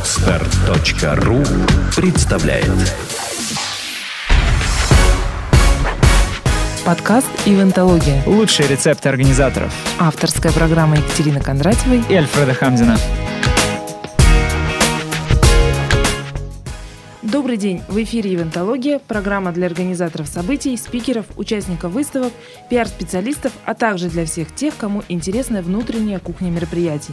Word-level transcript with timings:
Отстар.ру 0.00 1.42
представляет 1.94 2.70
Подкаст 6.86 7.28
«Ивентология». 7.44 8.22
Лучшие 8.24 8.66
рецепты 8.66 9.10
организаторов. 9.10 9.74
Авторская 9.98 10.52
программа 10.52 10.96
Екатерины 10.96 11.42
Кондратьевой 11.42 12.02
и 12.08 12.14
Альфреда 12.14 12.54
Хамзина. 12.54 12.96
Добрый 17.20 17.58
день! 17.58 17.82
В 17.86 18.02
эфире 18.02 18.34
«Ивентология»– 18.34 18.98
программа 19.06 19.52
для 19.52 19.66
организаторов 19.66 20.26
событий, 20.26 20.76
спикеров, 20.76 21.26
участников 21.36 21.92
выставок, 21.92 22.32
пиар-специалистов, 22.70 23.52
а 23.66 23.74
также 23.74 24.08
для 24.08 24.24
всех 24.24 24.54
тех, 24.54 24.74
кому 24.76 25.04
интересна 25.08 25.62
внутренняя 25.62 26.18
кухня 26.18 26.50
мероприятий. 26.50 27.12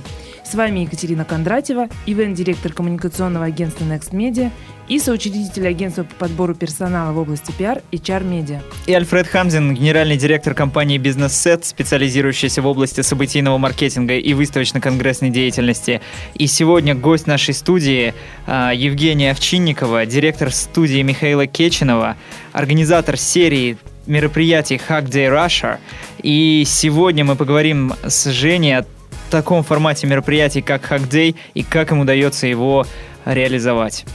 С 0.49 0.55
вами 0.55 0.79
Екатерина 0.79 1.25
Кондратьева, 1.25 1.89
ивент-директор 2.05 2.71
коммуникационного 2.71 3.43
агентства 3.43 3.83
Next 3.83 4.11
Media 4.11 4.49
и 4.87 4.97
соучредитель 4.97 5.67
агентства 5.67 6.03
по 6.03 6.15
подбору 6.15 6.55
персонала 6.55 7.11
в 7.11 7.17
области 7.17 7.51
пиар 7.51 7.81
и 7.91 7.97
HR-медиа. 7.97 8.61
И 8.85 8.93
Альфред 8.93 9.27
Хамзин, 9.27 9.73
генеральный 9.73 10.15
директор 10.15 10.53
компании 10.53 10.97
Business 10.99 11.31
Set, 11.31 11.65
специализирующийся 11.65 12.61
в 12.61 12.67
области 12.67 13.01
событийного 13.01 13.57
маркетинга 13.57 14.13
и 14.13 14.33
выставочно-конгрессной 14.33 15.31
деятельности. 15.31 15.99
И 16.35 16.47
сегодня 16.47 16.95
гость 16.95 17.27
нашей 17.27 17.53
студии 17.53 18.13
а, 18.45 18.71
Евгения 18.73 19.31
Овчинникова, 19.31 20.05
директор 20.05 20.53
студии 20.53 21.01
Михаила 21.01 21.45
Кеченова, 21.45 22.15
организатор 22.53 23.17
серии 23.17 23.75
мероприятий 24.05 24.79
Hack 24.87 25.09
Day 25.09 25.29
Russia. 25.29 25.79
И 26.23 26.63
сегодня 26.65 27.25
мы 27.25 27.35
поговорим 27.35 27.91
с 28.05 28.31
Женей 28.31 28.77
о 28.77 28.85
таком 29.27 29.63
формате 29.63 30.07
мероприятий, 30.07 30.61
как 30.61 30.91
Hack 30.91 31.09
Day, 31.09 31.35
и 31.53 31.63
как 31.63 31.91
им 31.91 31.99
удается 31.99 32.47
его 32.47 32.85
реализовать. 33.25 34.05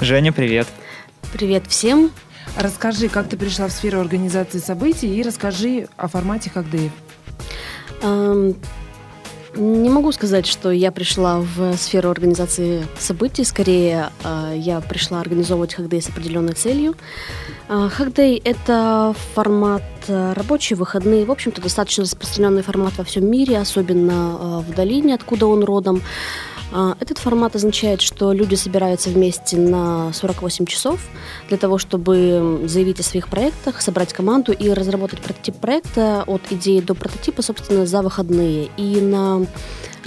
Женя, 0.00 0.32
привет. 0.32 0.66
Привет 1.32 1.66
всем. 1.68 2.10
Расскажи, 2.56 3.08
как 3.08 3.28
ты 3.28 3.36
пришла 3.36 3.68
в 3.68 3.72
сферу 3.72 4.00
организации 4.00 4.58
событий 4.58 5.14
и 5.14 5.22
расскажи 5.22 5.88
о 5.96 6.08
формате 6.08 6.50
Hack 6.54 6.70
Day. 6.70 6.90
Эм, 8.02 8.56
не 9.56 9.88
могу 9.88 10.12
сказать, 10.12 10.46
что 10.46 10.70
я 10.70 10.92
пришла 10.92 11.40
в 11.40 11.76
сферу 11.76 12.10
организации 12.10 12.86
событий. 12.98 13.44
Скорее, 13.44 14.10
э, 14.24 14.54
я 14.56 14.80
пришла 14.80 15.20
организовывать 15.20 15.74
Hackday 15.74 16.00
с 16.00 16.08
определенной 16.08 16.52
целью. 16.52 16.94
Э, 17.68 17.88
Hackday— 17.98 18.40
это 18.44 19.14
формат 19.34 19.82
э, 20.08 20.32
рабочие, 20.34 20.76
выходные. 20.76 21.24
В 21.24 21.30
общем-то, 21.30 21.60
достаточно 21.60 22.04
распространенный 22.04 22.62
формат 22.62 22.96
во 22.98 23.04
всем 23.04 23.30
мире, 23.30 23.58
особенно 23.58 24.64
в 24.66 24.74
долине, 24.74 25.14
откуда 25.14 25.46
он 25.46 25.64
родом. 25.64 26.02
Этот 26.72 27.18
формат 27.18 27.54
означает, 27.54 28.02
что 28.02 28.32
люди 28.32 28.54
собираются 28.54 29.10
вместе 29.10 29.56
на 29.56 30.12
48 30.12 30.66
часов 30.66 31.00
для 31.48 31.58
того, 31.58 31.78
чтобы 31.78 32.62
заявить 32.64 33.00
о 33.00 33.02
своих 33.02 33.28
проектах, 33.28 33.80
собрать 33.80 34.12
команду 34.12 34.52
и 34.52 34.70
разработать 34.70 35.20
прототип 35.20 35.56
проекта 35.56 36.24
от 36.26 36.42
идеи 36.50 36.80
до 36.80 36.94
прототипа, 36.94 37.42
собственно, 37.42 37.86
за 37.86 38.02
выходные. 38.02 38.68
И 38.76 39.00
на 39.00 39.46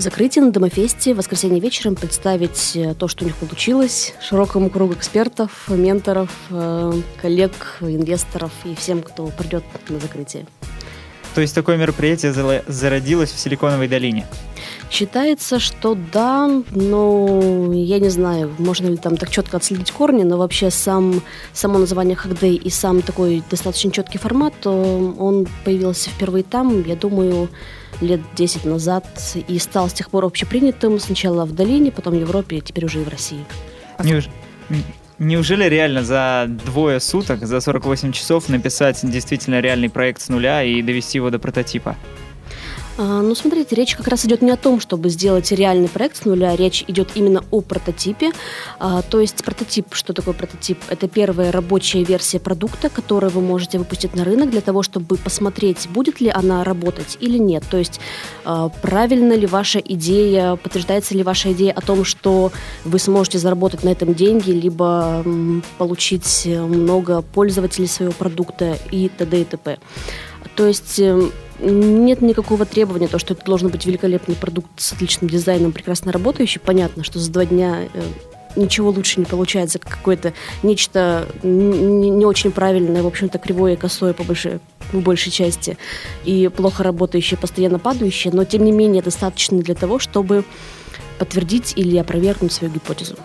закрытии 0.02 0.40
на 0.40 0.52
Домофесте 0.52 1.14
в 1.14 1.18
воскресенье 1.18 1.60
вечером 1.60 1.96
представить 1.96 2.72
э, 2.76 2.94
то, 2.94 3.08
что 3.08 3.24
у 3.24 3.28
них 3.28 3.36
получилось, 3.36 4.14
широкому 4.22 4.70
кругу 4.70 4.94
экспертов, 4.94 5.68
менторов, 5.68 6.30
э, 6.50 6.94
коллег, 7.22 7.78
инвесторов 7.82 8.52
и 8.64 8.76
всем, 8.76 9.02
кто 9.02 9.28
придет 9.28 9.64
на 9.90 10.00
закрытие. 10.00 10.46
То 11.36 11.42
есть 11.42 11.54
такое 11.54 11.78
мероприятие 11.78 12.34
зародилось 12.34 13.32
в 13.32 13.40
Силиконовой 13.40 13.88
долине? 13.88 14.28
Считается, 14.90 15.60
что 15.60 15.96
да, 16.12 16.50
но 16.72 17.72
я 17.74 18.00
не 18.00 18.10
знаю, 18.10 18.52
можно 18.58 18.88
ли 18.88 18.98
там 18.98 19.18
так 19.18 19.30
четко 19.30 19.58
отследить 19.58 19.92
корни, 19.92 20.24
но 20.24 20.38
вообще 20.38 20.72
сам, 20.72 21.22
само 21.54 21.78
название 21.78 22.18
Hackday 22.18 22.56
и 22.56 22.70
сам 22.72 23.02
такой 23.04 23.44
достаточно 23.50 23.92
четкий 23.92 24.18
формат, 24.18 24.66
он 24.66 25.48
появился 25.64 26.10
впервые 26.10 26.44
там, 26.44 26.84
я 26.84 26.96
думаю, 26.96 27.50
лет 28.02 28.22
10 28.36 28.66
назад 28.66 29.06
и 29.48 29.60
стал 29.60 29.90
с 29.90 29.94
тех 29.94 30.10
пор 30.10 30.26
общепринятым 30.26 31.00
сначала 31.00 31.46
в 31.46 31.54
долине, 31.54 31.92
потом 31.92 32.16
в 32.16 32.20
Европе, 32.20 32.60
теперь 32.60 32.86
уже 32.86 33.02
и 33.02 33.04
в 33.04 33.10
России. 33.10 33.46
Неуж... 34.04 34.28
Неужели 35.20 35.66
реально 35.66 36.02
за 36.02 36.46
двое 36.48 37.02
суток, 37.02 37.46
за 37.46 37.60
48 37.60 38.14
часов 38.14 38.48
написать 38.48 39.00
действительно 39.04 39.60
реальный 39.60 39.90
проект 39.90 40.22
с 40.22 40.30
нуля 40.30 40.64
и 40.64 40.82
довести 40.82 41.18
его 41.18 41.30
до 41.30 41.40
прототипа? 41.40 41.98
А, 43.02 43.22
ну, 43.22 43.34
смотрите, 43.34 43.78
речь 43.78 43.96
как 43.96 44.10
раз 44.10 44.26
идет 44.26 44.42
не 44.42 44.52
о 44.52 44.58
том, 44.58 44.82
чтобы 44.82 45.08
сделать 45.08 45.50
реальный 45.54 45.88
проект 45.88 46.18
с 46.18 46.26
нуля, 46.26 46.54
речь 46.58 46.84
идет 46.86 47.12
именно 47.16 47.46
о 47.50 47.62
прототипе. 47.62 48.32
А, 48.78 49.02
то 49.04 49.22
есть 49.22 49.42
прототип, 49.46 49.94
что 49.94 50.12
такое 50.12 50.34
прототип? 50.34 50.78
Это 50.90 51.08
первая 51.08 51.54
рабочая 51.54 52.04
версия 52.04 52.42
продукта, 52.42 52.90
которую 52.90 53.32
вы 53.32 53.40
можете 53.40 53.80
выпустить 53.80 54.16
на 54.16 54.26
рынок 54.26 54.50
для 54.50 54.60
того, 54.60 54.84
чтобы 54.84 55.16
посмотреть, 55.16 55.88
будет 55.88 56.20
ли 56.20 56.28
она 56.28 56.66
работать 56.66 57.18
или 57.22 57.38
нет. 57.38 57.64
То 57.72 57.78
есть 57.78 58.02
а, 58.44 58.68
правильно 58.68 59.32
ли 59.32 59.48
ваша 59.48 59.80
идея, 59.80 60.58
подтверждается 60.58 61.16
ли 61.16 61.24
ваша 61.24 61.54
идея 61.54 61.72
о 61.72 61.80
том, 61.80 62.04
что 62.04 62.52
вы 62.84 63.00
сможете 63.00 63.40
заработать 63.40 63.82
на 63.86 63.90
этом 63.90 64.14
деньги, 64.14 64.52
либо 64.52 65.24
получить 65.78 66.46
много 66.46 67.22
пользователей 67.22 67.88
своего 67.88 68.12
продукта 68.12 68.78
и 68.92 69.08
т.д. 69.08 69.40
и 69.40 69.46
т.п. 69.46 69.78
То 70.56 70.68
есть 70.68 71.00
эм, 71.00 71.32
нет 71.62 72.22
никакого 72.22 72.66
требования, 72.66 73.08
то, 73.08 73.20
что 73.20 73.34
это 73.34 73.46
должен 73.46 73.70
быть 73.70 73.86
великолепный 73.86 74.36
продукт 74.36 74.70
с 74.78 74.94
отличным 74.94 75.30
дизайном, 75.30 75.72
прекрасно 75.72 76.12
работающий. 76.12 76.60
Понятно, 76.60 77.04
что 77.04 77.20
за 77.20 77.32
два 77.32 77.46
дня 77.46 77.88
э, 77.94 78.02
ничего 78.56 78.90
лучше 78.90 79.20
не 79.20 79.26
получается, 79.26 79.80
как 79.80 79.92
какое-то 79.92 80.34
нечто 80.64 81.28
не, 81.44 82.10
не 82.10 82.26
очень 82.26 82.52
правильное, 82.52 83.04
в 83.04 83.08
общем-то, 83.08 83.38
кривое 83.38 83.76
косое 83.76 84.14
по 84.14 84.24
большей, 84.24 84.60
в 84.92 85.00
большей 85.00 85.32
части, 85.32 85.78
и 86.26 86.50
плохо 86.50 86.84
работающее, 86.84 87.38
постоянно 87.38 87.80
падающее, 87.80 88.34
но, 88.34 88.46
тем 88.46 88.64
не 88.64 88.72
менее, 88.72 89.02
достаточно 89.02 89.60
для 89.60 89.76
того, 89.76 90.00
чтобы 90.00 90.44
подтвердить 91.18 91.74
или 91.76 91.98
опровергнуть 91.98 92.54
свою 92.54 92.74
гипотезу. 92.74 93.16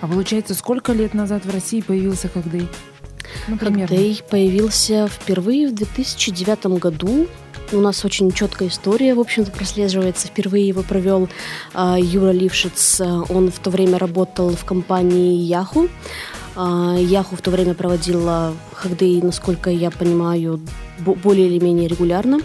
А 0.00 0.08
получается, 0.08 0.54
сколько 0.54 0.92
лет 0.92 1.14
назад 1.14 1.44
в 1.44 1.50
России 1.50 1.80
появился 1.80 2.28
Хагдей? 2.28 2.68
Ну, 3.48 3.58
Хагдей 3.58 4.22
появился 4.28 5.08
впервые 5.08 5.68
в 5.68 5.74
2009 5.74 6.66
году 6.78 7.26
у 7.72 7.80
нас 7.80 8.04
очень 8.04 8.30
четкая 8.30 8.68
история, 8.68 9.14
в 9.14 9.20
общем-то, 9.20 9.50
прослеживается. 9.50 10.28
Впервые 10.28 10.68
его 10.68 10.82
провел 10.82 11.28
э, 11.74 11.96
Юра 11.98 12.30
Лившиц. 12.30 13.00
Он 13.28 13.50
в 13.50 13.58
то 13.58 13.70
время 13.70 13.98
работал 13.98 14.50
в 14.50 14.64
компании 14.64 15.48
Yahoo. 15.50 15.90
Э, 16.56 16.58
Yahoo 16.58 17.36
в 17.36 17.42
то 17.42 17.50
время 17.50 17.74
проводила 17.74 18.54
Хагдей, 18.72 19.20
насколько 19.22 19.70
я 19.70 19.90
понимаю, 19.90 20.60
более 20.98 21.48
или 21.48 21.62
менее 21.62 21.88
регулярно 21.88 22.40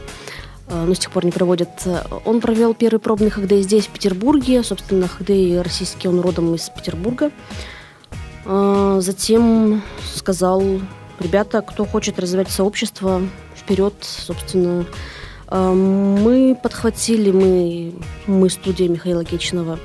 но 0.74 0.94
с 0.94 1.00
тех 1.00 1.12
пор 1.12 1.26
не 1.26 1.32
проводят. 1.32 1.86
Он 2.24 2.40
провел 2.40 2.74
первый 2.74 3.00
пробный 3.00 3.30
Хагдей 3.30 3.62
здесь, 3.62 3.88
в 3.88 3.90
Петербурге. 3.90 4.64
Собственно, 4.64 5.06
Хагдей 5.08 5.62
российский, 5.62 6.08
он 6.08 6.22
родом 6.22 6.56
из 6.56 6.70
Петербурга. 6.70 7.32
Затем 8.46 9.82
сказал, 10.16 10.64
ребята, 11.20 11.62
кто 11.62 11.86
хочет 11.86 12.20
развивать 12.20 12.50
сообщество, 12.50 13.22
вперед, 13.72 13.94
собственно, 14.02 14.86
э, 15.48 15.72
мы 15.72 16.58
подхватили, 16.62 17.32
мы, 17.32 17.94
мы 18.28 18.50
студия 18.50 18.90
Михаила 18.90 19.24
Кеченова, 19.24 19.80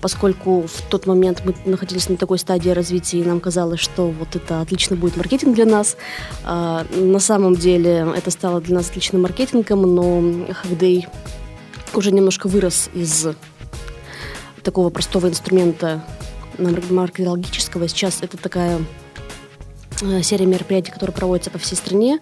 поскольку 0.00 0.62
в 0.68 0.82
тот 0.88 1.06
момент 1.06 1.42
мы 1.44 1.52
находились 1.64 2.08
на 2.08 2.16
такой 2.16 2.38
стадии 2.38 2.70
развития, 2.70 3.18
и 3.18 3.24
нам 3.24 3.40
казалось, 3.40 3.80
что 3.80 4.06
вот 4.06 4.36
это 4.36 4.60
отлично 4.60 4.94
будет 4.94 5.16
маркетинг 5.16 5.56
для 5.56 5.64
нас. 5.64 5.96
А, 6.44 6.86
на 6.94 7.18
самом 7.18 7.56
деле 7.56 8.06
это 8.16 8.30
стало 8.30 8.60
для 8.60 8.76
нас 8.76 8.88
отличным 8.88 9.22
маркетингом, 9.22 9.82
но 9.82 10.46
Хагдей 10.52 11.08
уже 11.92 12.12
немножко 12.12 12.46
вырос 12.46 12.88
из 12.94 13.26
такого 14.62 14.90
простого 14.90 15.26
инструмента 15.28 16.04
маркетологического. 16.58 17.88
Сейчас 17.88 18.18
это 18.22 18.36
такая 18.36 18.78
Э, 18.78 19.03
серия 20.22 20.46
мероприятий, 20.46 20.90
которые 20.90 21.14
проводятся 21.14 21.50
по 21.50 21.58
всей 21.58 21.76
стране. 21.76 22.20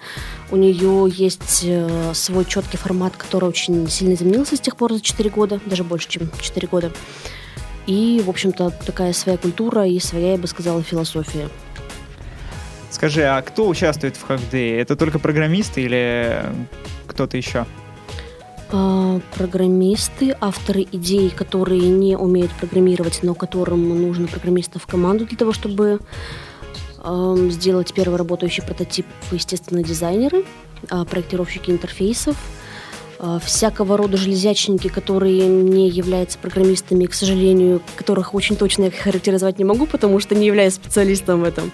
У 0.51 0.57
нее 0.57 1.11
есть 1.15 1.63
э, 1.65 2.13
свой 2.15 2.45
четкий 2.45 2.77
формат, 2.77 3.17
который 3.17 3.49
очень 3.49 3.89
сильно 3.89 4.15
изменился 4.15 4.57
с 4.57 4.61
тех 4.61 4.77
пор 4.77 4.93
за 4.93 5.01
4 5.01 5.31
года, 5.31 5.61
даже 5.67 5.85
больше, 5.85 6.09
чем 6.09 6.31
4 6.41 6.69
года. 6.69 6.93
И, 7.87 8.23
в 8.25 8.31
общем-то, 8.31 8.71
такая 8.85 9.13
своя 9.13 9.39
культура 9.39 9.87
и 9.87 9.99
своя, 9.99 10.33
я 10.33 10.39
бы 10.39 10.47
сказала, 10.47 10.83
философия. 10.83 11.49
Скажи, 12.91 13.23
а 13.25 13.41
кто 13.43 13.69
участвует 13.69 14.17
в 14.17 14.29
Hackday? 14.29 14.79
Это 14.79 14.95
только 14.95 15.19
программисты 15.19 15.83
или 15.83 16.43
кто-то 17.07 17.37
еще? 17.37 17.67
А, 18.71 19.21
программисты, 19.35 20.37
авторы 20.41 20.87
идей, 20.93 21.31
которые 21.31 21.81
не 21.81 22.17
умеют 22.17 22.53
программировать, 22.53 23.21
но 23.23 23.35
которым 23.35 23.89
нужно 24.01 24.29
программистов 24.29 24.85
в 24.85 24.87
команду 24.87 25.27
для 25.27 25.37
того, 25.37 25.53
чтобы 25.53 26.01
сделать 27.51 27.93
первый 27.93 28.17
работающий 28.17 28.63
прототип, 28.63 29.07
естественно, 29.31 29.83
дизайнеры, 29.83 30.45
а, 30.91 31.05
проектировщики 31.05 31.71
интерфейсов, 31.71 32.37
э, 33.19 33.39
всякого 33.45 33.97
рода 33.97 34.17
железячники, 34.17 34.89
которые 34.89 35.47
не 35.47 35.89
являются 35.89 36.39
программистами, 36.39 37.07
к 37.07 37.15
сожалению, 37.15 37.81
которых 37.97 38.35
очень 38.35 38.57
точно 38.57 38.85
я 38.85 38.91
характеризовать 38.91 39.59
не 39.59 39.65
могу, 39.65 39.87
потому 39.87 40.19
что 40.19 40.35
не 40.35 40.47
являюсь 40.47 40.75
специалистом 40.75 41.43
в 41.43 41.45
этом. 41.45 41.71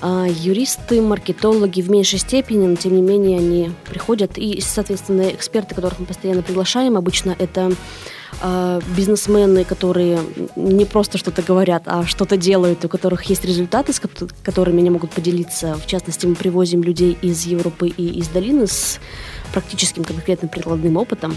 А 0.00 0.26
юристы, 0.28 1.02
маркетологи 1.02 1.80
в 1.80 1.90
меньшей 1.90 2.18
степени, 2.20 2.66
но 2.66 2.76
тем 2.76 2.94
не 2.94 3.02
менее 3.02 3.38
они 3.38 3.70
приходят. 3.88 4.38
И, 4.38 4.60
соответственно, 4.60 5.22
эксперты, 5.22 5.74
которых 5.74 5.98
мы 5.98 6.06
постоянно 6.06 6.42
приглашаем, 6.42 6.96
обычно 6.96 7.34
это 7.38 7.72
бизнесмены, 8.96 9.64
которые 9.64 10.20
не 10.56 10.84
просто 10.84 11.18
что-то 11.18 11.42
говорят, 11.42 11.82
а 11.86 12.04
что-то 12.06 12.36
делают, 12.36 12.84
у 12.84 12.88
которых 12.88 13.24
есть 13.24 13.44
результаты, 13.44 13.92
с 13.92 14.00
которыми 14.42 14.80
они 14.80 14.90
могут 14.90 15.10
поделиться. 15.10 15.74
В 15.74 15.86
частности, 15.86 16.26
мы 16.26 16.34
привозим 16.34 16.82
людей 16.82 17.16
из 17.20 17.46
Европы 17.46 17.88
и 17.88 18.18
из 18.20 18.28
долины 18.28 18.66
с 18.66 19.00
практическим 19.52 20.04
конкретным 20.04 20.48
прикладным 20.48 20.96
опытом. 20.96 21.36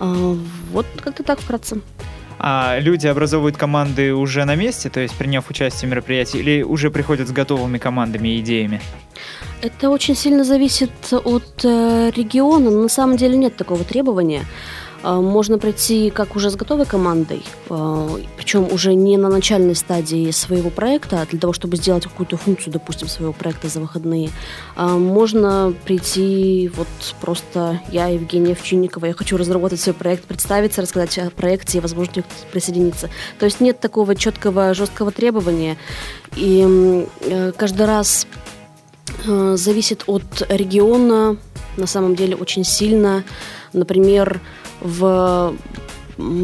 Э, 0.00 0.36
вот 0.72 0.86
как-то 1.02 1.22
так 1.22 1.40
вкратце. 1.40 1.80
А 2.40 2.78
люди 2.78 3.06
образовывают 3.08 3.56
команды 3.56 4.14
уже 4.14 4.44
на 4.44 4.54
месте, 4.54 4.90
то 4.90 5.00
есть 5.00 5.14
приняв 5.14 5.50
участие 5.50 5.88
в 5.88 5.90
мероприятии, 5.90 6.38
или 6.38 6.62
уже 6.62 6.90
приходят 6.90 7.26
с 7.26 7.32
готовыми 7.32 7.78
командами 7.78 8.28
и 8.28 8.40
идеями? 8.40 8.80
Это 9.60 9.90
очень 9.90 10.14
сильно 10.14 10.44
зависит 10.44 10.92
от 11.10 11.64
э, 11.64 12.12
региона, 12.14 12.70
но 12.70 12.82
на 12.82 12.88
самом 12.88 13.16
деле 13.16 13.36
нет 13.36 13.56
такого 13.56 13.82
требования. 13.82 14.44
А, 15.02 15.20
можно 15.20 15.58
пройти 15.58 16.10
как 16.10 16.34
уже 16.36 16.50
с 16.50 16.56
готовой 16.56 16.86
командой, 16.86 17.42
а, 17.70 18.18
причем 18.36 18.68
уже 18.70 18.94
не 18.94 19.16
на 19.16 19.28
начальной 19.28 19.74
стадии 19.74 20.30
своего 20.30 20.70
проекта, 20.70 21.22
а 21.22 21.26
для 21.26 21.38
того, 21.38 21.52
чтобы 21.52 21.76
сделать 21.76 22.04
какую-то 22.04 22.36
функцию, 22.36 22.72
допустим, 22.72 23.08
своего 23.08 23.32
проекта 23.32 23.68
за 23.68 23.80
выходные. 23.80 24.30
Можно 24.76 25.74
прийти 25.84 26.70
вот 26.74 26.88
просто 27.20 27.80
я, 27.90 28.06
Евгения 28.06 28.52
Овчинникова, 28.52 29.06
я 29.06 29.14
хочу 29.14 29.36
разработать 29.36 29.80
свой 29.80 29.94
проект, 29.94 30.24
представиться, 30.24 30.82
рассказать 30.82 31.18
о 31.18 31.30
проекте 31.30 31.78
и, 31.78 31.80
возможно, 31.80 32.24
присоединиться. 32.52 33.10
То 33.38 33.44
есть 33.44 33.60
нет 33.60 33.80
такого 33.80 34.16
четкого, 34.16 34.74
жесткого 34.74 35.10
требования. 35.10 35.76
И 36.36 37.06
э, 37.20 37.52
каждый 37.56 37.86
раз 37.86 38.26
э, 39.26 39.56
зависит 39.56 40.04
от 40.06 40.46
региона, 40.48 41.36
на 41.76 41.86
самом 41.86 42.14
деле 42.14 42.36
очень 42.36 42.64
сильно. 42.64 43.24
Например, 43.72 44.40
в 44.80 45.54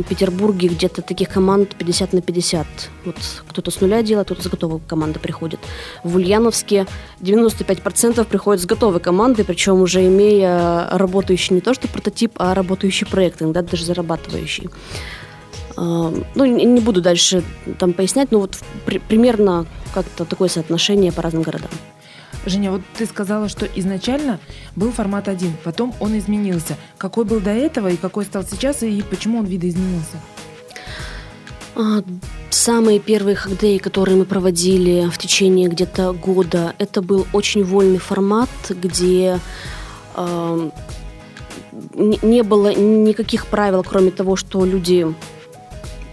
Петербурге 0.08 0.68
где-то 0.68 1.02
таких 1.02 1.28
команд 1.30 1.74
50 1.74 2.12
на 2.12 2.22
50. 2.22 2.66
Вот 3.04 3.16
кто-то 3.48 3.70
с 3.72 3.80
нуля 3.80 4.02
делает, 4.02 4.26
кто-то 4.26 4.42
с 4.42 4.46
готовой 4.46 4.80
команды 4.86 5.18
приходит. 5.18 5.58
В 6.04 6.14
Ульяновске 6.16 6.86
95% 7.20 8.24
приходят 8.24 8.62
с 8.62 8.66
готовой 8.66 9.00
команды, 9.00 9.42
причем 9.42 9.80
уже 9.80 10.06
имея 10.06 10.88
работающий 10.90 11.54
не 11.54 11.60
то 11.60 11.74
что 11.74 11.88
прототип, 11.88 12.34
а 12.36 12.54
работающий 12.54 13.06
проект, 13.06 13.42
иногда 13.42 13.62
даже 13.62 13.84
зарабатывающий. 13.84 14.70
А, 15.76 16.14
ну, 16.36 16.44
не 16.44 16.80
буду 16.80 17.02
дальше 17.02 17.42
там 17.78 17.94
пояснять, 17.94 18.30
но 18.30 18.38
вот 18.38 18.56
примерно 19.08 19.66
как-то 19.92 20.24
такое 20.24 20.48
соотношение 20.48 21.10
по 21.10 21.20
разным 21.20 21.42
городам. 21.42 21.70
Женя, 22.46 22.70
вот 22.70 22.82
ты 22.96 23.06
сказала, 23.06 23.48
что 23.48 23.66
изначально 23.66 24.38
был 24.76 24.92
формат 24.92 25.28
один, 25.28 25.52
потом 25.64 25.94
он 26.00 26.16
изменился. 26.18 26.76
Какой 26.98 27.24
был 27.24 27.40
до 27.40 27.50
этого 27.50 27.88
и 27.88 27.96
какой 27.96 28.24
стал 28.24 28.44
сейчас, 28.44 28.82
и 28.82 29.02
почему 29.02 29.38
он 29.38 29.46
видоизменился? 29.46 30.18
А, 31.76 32.02
самые 32.50 33.00
первые 33.00 33.34
хакдеи, 33.34 33.78
которые 33.78 34.16
мы 34.16 34.24
проводили 34.24 35.08
в 35.10 35.18
течение 35.18 35.68
где-то 35.68 36.12
года, 36.12 36.74
это 36.78 37.02
был 37.02 37.26
очень 37.32 37.64
вольный 37.64 37.98
формат, 37.98 38.50
где 38.68 39.40
э, 40.14 40.70
не 41.94 42.42
было 42.42 42.74
никаких 42.74 43.46
правил, 43.46 43.82
кроме 43.82 44.10
того, 44.10 44.36
что 44.36 44.64
люди 44.64 45.06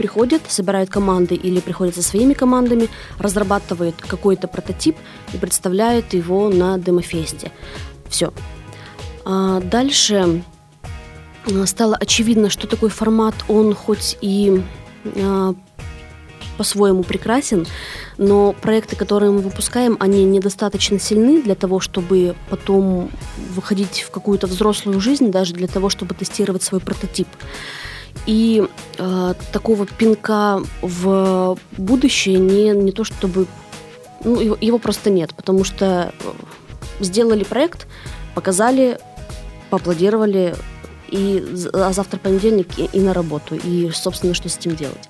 приходят, 0.02 0.42
собирают 0.48 0.90
команды 0.90 1.36
или 1.36 1.60
приходят 1.60 1.94
со 1.94 2.02
своими 2.02 2.34
командами, 2.34 2.90
разрабатывают 3.20 3.96
какой-то 3.98 4.48
прототип 4.48 4.96
и 5.32 5.38
представляют 5.38 6.16
его 6.16 6.50
на 6.50 6.80
демофесте. 6.80 7.52
Все. 8.10 8.34
А 9.26 9.60
дальше 9.60 10.44
а, 11.46 11.66
стало 11.68 11.96
очевидно, 11.96 12.50
что 12.50 12.66
такой 12.66 12.90
формат, 12.90 13.36
он 13.48 13.76
хоть 13.76 14.18
и 14.22 14.64
а, 15.06 15.54
по-своему 16.58 17.04
прекрасен, 17.04 17.68
но 18.18 18.54
проекты, 18.54 18.96
которые 18.96 19.30
мы 19.30 19.42
выпускаем, 19.42 19.98
они 20.00 20.24
недостаточно 20.24 21.00
сильны 21.00 21.44
для 21.44 21.54
того, 21.54 21.80
чтобы 21.80 22.36
потом 22.50 23.12
выходить 23.56 24.02
в 24.02 24.10
какую-то 24.10 24.48
взрослую 24.48 25.00
жизнь, 25.00 25.30
даже 25.30 25.54
для 25.54 25.68
того, 25.68 25.90
чтобы 25.90 26.16
тестировать 26.16 26.64
свой 26.64 26.82
прототип. 26.82 27.28
И 28.26 28.68
э, 28.98 29.34
такого 29.52 29.86
пинка 29.86 30.62
в 30.82 31.58
будущее 31.78 32.38
не, 32.38 32.70
не 32.70 32.92
то 32.92 33.04
чтобы... 33.04 33.48
Ну, 34.24 34.40
его, 34.40 34.58
его 34.62 34.78
просто 34.78 35.10
нет, 35.10 35.34
потому 35.36 35.64
что 35.64 36.14
э, 36.20 37.04
сделали 37.04 37.44
проект, 37.44 37.88
показали, 38.36 39.00
поаплодировали, 39.70 40.56
и, 41.10 41.44
а 41.74 41.92
завтра 41.94 42.18
понедельник 42.18 42.78
и, 42.78 42.86
и 42.86 43.00
на 43.00 43.14
работу, 43.14 43.56
и, 43.56 43.90
собственно, 43.92 44.34
что 44.34 44.50
с 44.50 44.58
этим 44.58 44.76
делать. 44.76 45.10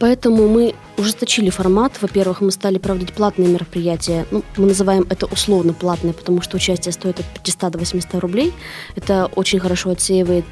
Поэтому 0.00 0.48
мы 0.48 0.74
ужесточили 0.96 1.50
формат. 1.50 1.92
Во-первых, 2.00 2.40
мы 2.40 2.50
стали 2.50 2.78
проводить 2.78 3.12
платные 3.12 3.48
мероприятия. 3.48 4.26
Ну, 4.30 4.42
мы 4.56 4.66
называем 4.66 5.06
это 5.08 5.26
условно 5.26 5.72
платные, 5.72 6.12
потому 6.12 6.42
что 6.42 6.56
участие 6.56 6.92
стоит 6.92 7.20
от 7.20 7.26
500 7.26 7.72
до 7.72 7.78
800 7.78 8.14
рублей. 8.20 8.52
Это 8.96 9.26
очень 9.34 9.60
хорошо 9.60 9.90
отсеивает 9.90 10.44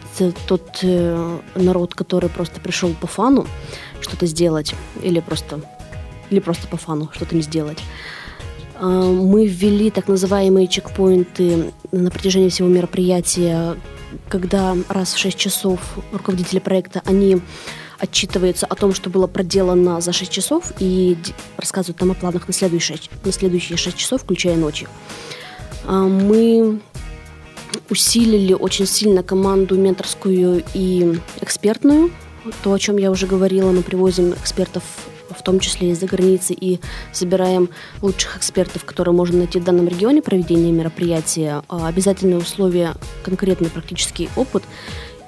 тот 0.47 0.79
э, 0.83 1.39
народ, 1.55 1.95
который 1.95 2.31
просто 2.31 2.61
пришел 2.61 2.93
по 3.01 3.07
фану 3.07 3.47
что-то 4.01 4.27
сделать 4.27 4.75
или 5.03 5.21
просто, 5.21 5.61
или 6.31 6.41
просто 6.41 6.67
по 6.69 6.77
фану 6.77 7.11
что-то 7.13 7.35
не 7.35 7.43
сделать. 7.43 7.79
Э, 8.81 8.87
мы 8.87 9.47
ввели 9.47 9.91
так 9.91 10.09
называемые 10.09 10.69
чекпоинты 10.69 11.73
на 11.91 12.11
протяжении 12.11 12.49
всего 12.49 12.69
мероприятия, 12.69 13.77
когда 14.29 14.77
раз 14.89 15.15
в 15.15 15.19
6 15.19 15.37
часов 15.37 15.81
руководители 16.13 16.59
проекта, 16.59 17.03
они 17.05 17.41
отчитывается 18.03 18.67
о 18.67 18.75
том, 18.75 18.93
что 18.93 19.11
было 19.11 19.29
проделано 19.29 20.01
за 20.01 20.13
6 20.13 20.31
часов 20.31 20.73
и 20.81 21.17
рассказывают 21.57 22.01
нам 22.01 22.11
о 22.11 22.15
планах 22.15 22.49
на 22.49 22.53
следующие 22.53 22.97
6, 22.97 23.11
на 23.25 23.33
следующие 23.33 23.79
6 23.79 23.97
часов, 23.97 24.23
включая 24.23 24.57
ночи. 24.57 24.89
А, 25.87 26.03
мы 26.03 26.81
усилили 27.89 28.55
очень 28.55 28.87
сильно 28.87 29.23
команду 29.23 29.77
менторскую 29.77 30.65
и 30.75 31.17
экспертную. 31.41 32.11
То, 32.65 32.73
о 32.73 32.79
чем 32.79 32.97
я 32.97 33.13
уже 33.13 33.29
говорила, 33.29 33.71
мы 33.71 33.83
привозим 33.83 34.33
экспертов 34.33 34.83
в 35.31 35.43
том 35.43 35.61
числе 35.61 35.91
из-за 35.91 36.07
границы, 36.07 36.53
и 36.53 36.79
собираем 37.11 37.71
лучших 38.03 38.37
экспертов, 38.37 38.85
которые 38.85 39.15
можно 39.15 39.39
найти 39.39 39.59
в 39.59 39.65
данном 39.65 39.89
регионе 39.89 40.21
проведения 40.21 40.71
мероприятия. 40.71 41.63
А, 41.69 41.89
обязательное 41.89 42.37
условие– 42.37 42.93
конкретный 43.25 43.71
практический 43.71 44.29
опыт– 44.37 44.63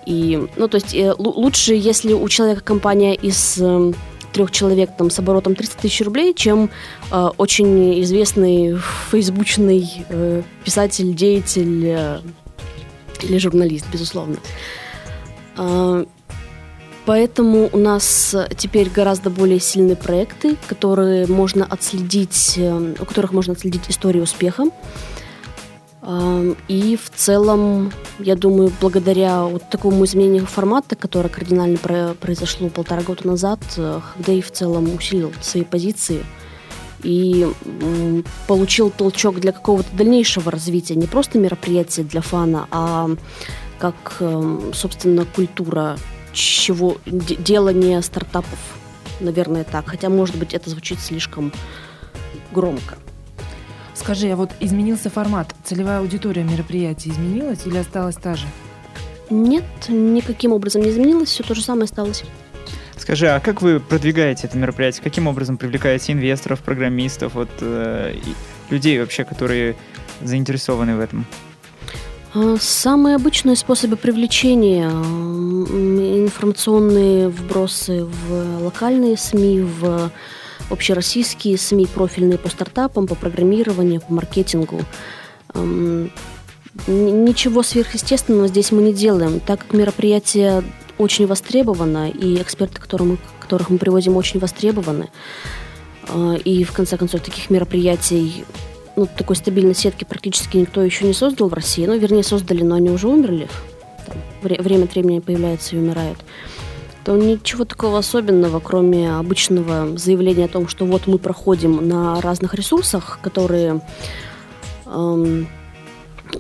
и, 0.06 0.46
ну, 0.56 0.68
то 0.68 0.76
есть 0.76 0.94
э, 0.94 1.14
лучше, 1.18 1.75
если 1.75 2.12
у 2.12 2.28
человека 2.28 2.62
компания 2.62 3.14
из 3.14 3.58
э, 3.61 3.92
трех 4.32 4.50
человек 4.50 4.90
там, 4.99 5.11
с 5.11 5.18
оборотом 5.18 5.54
300 5.54 5.80
тысяч 5.80 6.00
рублей, 6.02 6.34
чем 6.34 6.70
э, 7.11 7.28
очень 7.38 8.02
известный 8.02 8.76
фейсбучный 9.11 10.04
э, 10.08 10.42
писатель, 10.64 11.14
деятель 11.14 11.84
э, 11.87 12.20
или 13.23 13.38
журналист, 13.38 13.87
безусловно. 13.90 14.37
Э, 15.56 16.04
поэтому 17.06 17.70
у 17.73 17.78
нас 17.78 18.34
теперь 18.56 18.90
гораздо 18.90 19.30
более 19.30 19.61
сильные 19.61 19.96
проекты, 19.96 20.56
которые 20.66 21.26
можно 21.26 21.64
отследить, 21.64 22.54
э, 22.56 22.94
у 23.00 23.04
которых 23.04 23.32
можно 23.32 23.52
отследить 23.52 23.88
историю 23.88 24.25
успеха. 24.25 24.64
И 26.68 26.99
в 27.02 27.11
целом, 27.11 27.90
я 28.18 28.37
думаю, 28.37 28.70
благодаря 28.80 29.44
вот 29.44 29.70
такому 29.70 30.04
изменению 30.04 30.44
формата, 30.44 30.96
которое 30.96 31.30
кардинально 31.30 31.78
произошло 32.20 32.68
полтора 32.68 33.02
года 33.02 33.26
назад, 33.26 33.61
э, 33.78 34.00
Хагдей 34.02 34.42
в 34.42 34.50
целом 34.50 34.94
усилил 34.94 35.32
свои 35.40 35.64
позиции 35.64 36.23
и 37.02 37.46
получил 38.46 38.90
толчок 38.90 39.40
для 39.40 39.52
какого-то 39.52 39.88
дальнейшего 39.96 40.50
развития, 40.50 40.94
не 40.94 41.06
просто 41.06 41.38
мероприятия 41.38 42.02
для 42.02 42.20
фана, 42.20 42.66
а 42.70 43.11
как, 43.78 44.16
эм, 44.20 44.73
собственно, 44.75 45.25
культура 45.25 45.96
чего 46.32 46.96
делания 47.04 48.00
стартапов, 48.02 48.58
наверное, 49.20 49.64
так. 49.64 49.88
Хотя, 49.88 50.08
может 50.08 50.37
быть, 50.37 50.54
это 50.54 50.70
звучит 50.70 51.00
слишком 51.00 51.52
громко. 52.52 52.96
Скажи, 53.94 54.28
а 54.30 54.36
вот 54.36 54.50
изменился 54.60 55.08
формат, 55.08 55.54
целевая 55.64 56.00
аудитория 56.00 56.42
мероприятия 56.42 57.10
изменилась 57.10 57.60
или 57.64 57.78
осталась 57.78 58.16
та 58.16 58.34
же? 58.34 58.46
Нет, 59.30 59.64
никаким 59.88 60.52
образом 60.52 60.82
не 60.82 60.90
изменилось, 60.90 61.28
все 61.28 61.44
то 61.44 61.54
же 61.54 61.62
самое 61.62 61.84
осталось. 61.84 62.24
Скажи, 62.96 63.28
а 63.28 63.40
как 63.40 63.62
вы 63.62 63.80
продвигаете 63.80 64.46
это 64.46 64.56
мероприятие? 64.56 65.02
Каким 65.02 65.26
образом 65.26 65.56
привлекаете 65.56 66.12
инвесторов, 66.12 66.60
программистов, 66.60 67.34
вот, 67.34 67.50
э, 67.60 68.16
людей 68.70 69.00
вообще, 69.00 69.24
которые 69.24 69.76
заинтересованы 70.22 70.96
в 70.96 71.00
этом? 71.00 71.26
А, 72.34 72.56
самые 72.60 73.16
обычные 73.16 73.56
способы 73.56 73.96
привлечения 73.96 74.88
информационные 76.24 77.28
вбросы 77.28 78.04
в 78.04 78.64
локальные 78.64 79.16
СМИ, 79.16 79.60
в 79.60 80.10
общероссийские 80.71 81.59
СМИ, 81.59 81.87
профильные 81.87 82.38
по 82.38 82.49
стартапам, 82.49 83.06
по 83.06 83.14
программированию, 83.14 84.00
по 84.00 84.12
маркетингу. 84.12 84.80
Ничего 86.87 87.62
сверхъестественного 87.62 88.49
здесь 88.49 88.73
мы 88.73 88.83
не 88.83 88.92
делаем, 88.92 89.40
так 89.40 89.61
как 89.61 89.73
мероприятие 89.73 90.64
очень 90.99 91.26
востребовано, 91.26 92.11
и 92.11 92.40
эксперты, 92.40 92.80
которым, 92.80 93.18
которых 93.40 93.71
мы 93.71 93.78
приводим, 93.78 94.16
очень 94.16 94.40
востребованы. 94.40 95.11
А, 96.09 96.35
и 96.35 96.64
в 96.64 96.73
конце 96.73 96.97
концов 96.97 97.21
таких 97.21 97.50
мероприятий 97.50 98.44
ну, 98.97 99.06
такой 99.06 99.37
стабильной 99.37 99.75
сетки 99.75 100.04
практически 100.04 100.56
никто 100.56 100.83
еще 100.83 101.04
не 101.04 101.14
создал 101.14 101.49
в 101.49 101.54
России. 101.54 101.87
Ну, 101.87 101.99
вернее, 101.99 102.23
создали, 102.23 102.62
но 102.62 102.76
они 102.76 102.90
уже 102.90 103.09
умерли. 103.09 103.49
Там, 104.06 104.16
время 104.42 104.85
от 104.85 104.94
времени 104.94 105.21
появляются 105.21 105.75
и 105.75 105.78
умирают. 105.78 106.18
То 107.04 107.16
ничего 107.16 107.64
такого 107.64 107.99
особенного, 107.99 108.61
кроме 108.61 109.14
обычного 109.14 109.99
заявления 109.99 110.46
о 110.46 110.49
том, 110.49 110.68
что 110.68 110.87
вот 110.87 111.06
мы 111.06 111.18
проходим 111.18 111.87
на 111.87 112.20
разных 112.23 112.54
ресурсах, 112.54 113.18
которые 113.23 113.82
эм, 114.87 115.46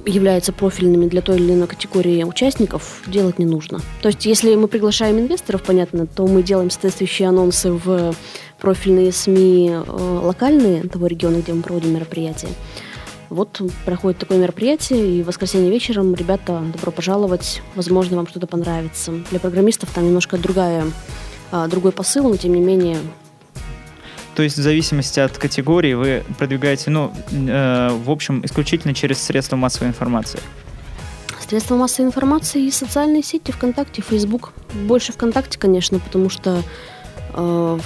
являются 0.06 0.52
профильными 0.52 1.06
для 1.06 1.20
той 1.20 1.36
или 1.36 1.52
иной 1.52 1.66
категории 1.66 2.24
участников, 2.24 3.02
делать 3.06 3.38
не 3.38 3.44
нужно. 3.44 3.80
То 4.00 4.08
есть, 4.08 4.24
если 4.24 4.54
мы 4.54 4.68
приглашаем 4.68 5.18
инвесторов, 5.18 5.62
понятно, 5.62 6.06
то 6.06 6.26
мы 6.26 6.42
делаем 6.42 6.70
соответствующие 6.70 7.28
анонсы 7.28 7.70
в 7.70 8.14
профильные 8.58 9.12
СМИ 9.12 9.70
э, 9.70 10.20
локальные 10.22 10.84
того 10.84 11.06
региона, 11.06 11.42
где 11.42 11.52
мы 11.52 11.62
проводим 11.62 11.92
мероприятие. 11.92 12.50
Вот 13.30 13.60
проходит 13.84 14.18
такое 14.18 14.38
мероприятие, 14.38 15.18
и 15.18 15.22
в 15.22 15.26
воскресенье 15.26 15.70
вечером, 15.70 16.14
ребята, 16.14 16.62
добро 16.72 16.92
пожаловать, 16.92 17.62
возможно, 17.74 18.16
вам 18.16 18.26
что-то 18.26 18.46
понравится. 18.46 19.12
Для 19.30 19.40
программистов 19.40 19.90
там 19.90 20.04
немножко 20.04 20.36
другая, 20.36 20.84
а, 21.50 21.66
другой 21.66 21.92
посыл, 21.92 22.28
но 22.28 22.36
тем 22.36 22.54
не 22.54 22.60
менее 22.60 22.98
то 24.34 24.42
есть 24.42 24.56
в 24.58 24.62
зависимости 24.62 25.20
от 25.20 25.38
категории 25.38 25.94
вы 25.94 26.24
продвигаете, 26.38 26.90
ну, 26.90 27.12
э, 27.30 27.88
в 27.90 28.10
общем, 28.10 28.44
исключительно 28.44 28.92
через 28.92 29.22
средства 29.22 29.54
массовой 29.54 29.88
информации. 29.88 30.40
Средства 31.40 31.76
массовой 31.76 32.08
информации 32.08 32.66
и 32.66 32.70
социальные 32.70 33.22
сети, 33.22 33.52
ВКонтакте, 33.52 34.02
Фейсбук. 34.02 34.52
Больше 34.72 35.12
ВКонтакте, 35.12 35.58
конечно, 35.58 36.00
потому 36.00 36.30
что 36.30 36.62
э, 37.34 37.78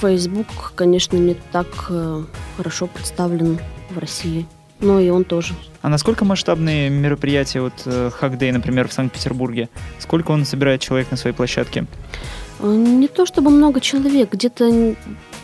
Facebook, 0.00 0.72
конечно, 0.74 1.16
не 1.16 1.34
так 1.34 1.66
э, 1.88 2.24
хорошо 2.56 2.86
представлен 2.86 3.58
в 3.90 3.98
России. 3.98 4.46
Но 4.80 4.98
и 5.00 5.10
он 5.10 5.24
тоже. 5.24 5.54
А 5.82 5.88
насколько 5.88 6.24
масштабные 6.24 6.90
мероприятия, 6.90 7.60
вот 7.60 7.74
э, 7.84 8.10
Hackday, 8.20 8.52
например, 8.52 8.88
в 8.88 8.92
Санкт-Петербурге? 8.92 9.68
Сколько 9.98 10.30
он 10.30 10.44
собирает 10.44 10.80
человек 10.80 11.10
на 11.10 11.16
своей 11.16 11.34
площадке? 11.34 11.86
Э, 12.60 12.66
не 12.66 13.08
то 13.08 13.26
чтобы 13.26 13.50
много 13.50 13.80
человек, 13.80 14.32
где-то 14.32 14.94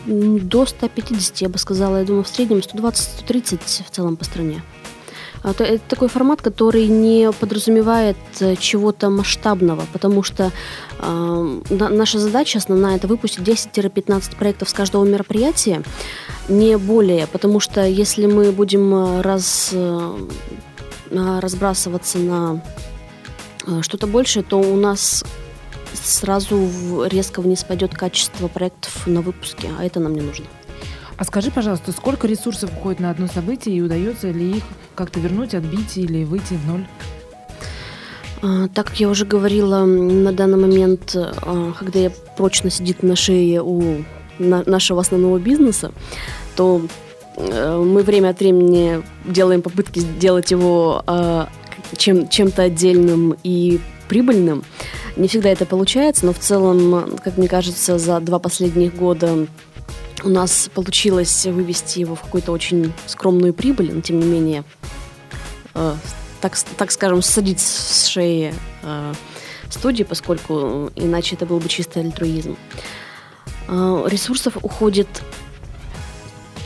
до 0.05 0.65
150, 0.65 1.37
я 1.37 1.49
бы 1.49 1.57
сказала. 1.57 1.97
Я 1.97 2.05
думаю, 2.05 2.23
в 2.23 2.27
среднем 2.27 2.57
120-130 2.57 3.83
в 3.85 3.89
целом 3.89 4.15
по 4.15 4.25
стране. 4.25 4.61
А, 5.43 5.51
это 5.51 5.79
такой 5.87 6.07
формат, 6.07 6.41
который 6.41 6.87
не 6.87 7.31
подразумевает 7.31 8.17
э, 8.39 8.55
чего-то 8.55 9.09
масштабного, 9.09 9.85
потому 9.93 10.23
что 10.23 10.51
э, 10.99 11.59
наша 11.69 12.19
задача 12.19 12.59
основная 12.59 12.95
это 12.95 13.07
выпустить 13.07 13.47
10-15 13.47 14.35
проектов 14.35 14.69
с 14.69 14.73
каждого 14.73 15.05
мероприятия, 15.05 15.83
не 16.49 16.77
более, 16.77 17.27
потому 17.27 17.59
что 17.59 17.85
если 17.85 18.25
мы 18.25 18.51
будем 18.51 18.93
э, 18.93 19.21
раз, 19.21 19.69
э, 19.73 20.17
разбрасываться 21.11 22.17
на 22.17 22.61
что-то 23.81 24.07
большее, 24.07 24.43
то 24.43 24.59
у 24.59 24.75
нас 24.75 25.23
сразу 25.93 27.05
резко 27.05 27.41
вниз 27.41 27.63
пойдет 27.63 27.93
качество 27.93 28.47
проектов 28.47 29.07
на 29.07 29.21
выпуске, 29.21 29.69
а 29.77 29.83
это 29.83 29.99
нам 29.99 30.13
не 30.13 30.21
нужно. 30.21 30.45
А 31.17 31.23
скажи, 31.23 31.49
пожалуйста, 31.49 31.91
сколько 31.91 32.27
ресурсов 32.27 32.71
уходит 32.71 32.99
на 32.99 33.09
одно 33.09 33.27
событие 33.27 33.75
и 33.75 33.81
удается 33.81 34.29
ли 34.29 34.57
их 34.57 34.63
как-то 34.93 35.19
вернуть, 35.19 35.55
отбить 35.55 35.97
или 35.97 36.23
выйти 36.23 36.53
в 36.53 36.67
ноль? 36.67 36.85
А, 38.43 38.67
так 38.67 38.87
как 38.87 38.99
я 38.99 39.09
уже 39.09 39.25
говорила, 39.25 39.83
на 39.85 40.31
данный 40.31 40.59
момент, 40.59 41.15
а, 41.15 41.73
когда 41.73 41.99
я 41.99 42.11
прочно 42.37 42.69
сидит 42.69 43.01
на 43.01 43.15
шее 43.15 43.63
у 43.63 44.03
нашего 44.37 45.01
основного 45.01 45.39
бизнеса, 45.39 45.91
то 46.55 46.81
э, 47.37 47.77
мы 47.83 48.03
время 48.03 48.29
от 48.29 48.39
времени 48.39 49.01
делаем 49.25 49.63
попытки 49.63 49.97
сделать 49.97 50.51
его 50.51 51.01
а, 51.07 51.49
чем, 51.95 52.27
чем-то 52.27 52.63
отдельным 52.63 53.35
и 53.43 53.79
прибыльным. 54.07 54.63
Не 55.15 55.27
всегда 55.27 55.49
это 55.49 55.65
получается, 55.65 56.27
но 56.27 56.33
в 56.33 56.39
целом, 56.39 57.17
как 57.23 57.37
мне 57.37 57.47
кажется, 57.47 57.97
за 57.97 58.19
два 58.19 58.37
последних 58.37 58.95
года 58.95 59.47
у 60.23 60.29
нас 60.29 60.69
получилось 60.73 61.45
вывести 61.45 61.99
его 61.99 62.15
в 62.15 62.21
какую-то 62.21 62.51
очень 62.51 62.93
скромную 63.05 63.53
прибыль, 63.53 63.93
но 63.93 64.01
тем 64.01 64.19
не 64.19 64.25
менее, 64.25 64.63
э, 65.75 65.95
так, 66.41 66.57
так 66.77 66.91
скажем, 66.91 67.21
садить 67.21 67.59
с 67.59 68.07
шеи 68.07 68.53
э, 68.83 69.13
студии, 69.69 70.03
поскольку 70.03 70.91
иначе 70.95 71.35
это 71.35 71.45
был 71.45 71.59
бы 71.59 71.69
чистый 71.69 72.03
альтруизм. 72.03 72.57
Э, 73.67 74.03
ресурсов 74.07 74.57
уходит, 74.61 75.07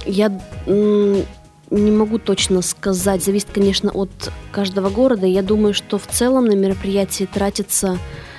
я 0.05 0.29
не 0.65 1.91
могу 1.91 2.19
точно 2.19 2.61
сказать, 2.61 3.23
зависит, 3.23 3.49
конечно, 3.53 3.91
от 3.91 4.31
каждого 4.51 4.89
города. 4.89 5.25
Я 5.25 5.41
думаю, 5.41 5.73
что 5.73 5.97
в 5.97 6.07
целом 6.07 6.45
на 6.45 6.53
мероприятии 6.53 7.25
тратится 7.31 7.93
э, 7.93 8.30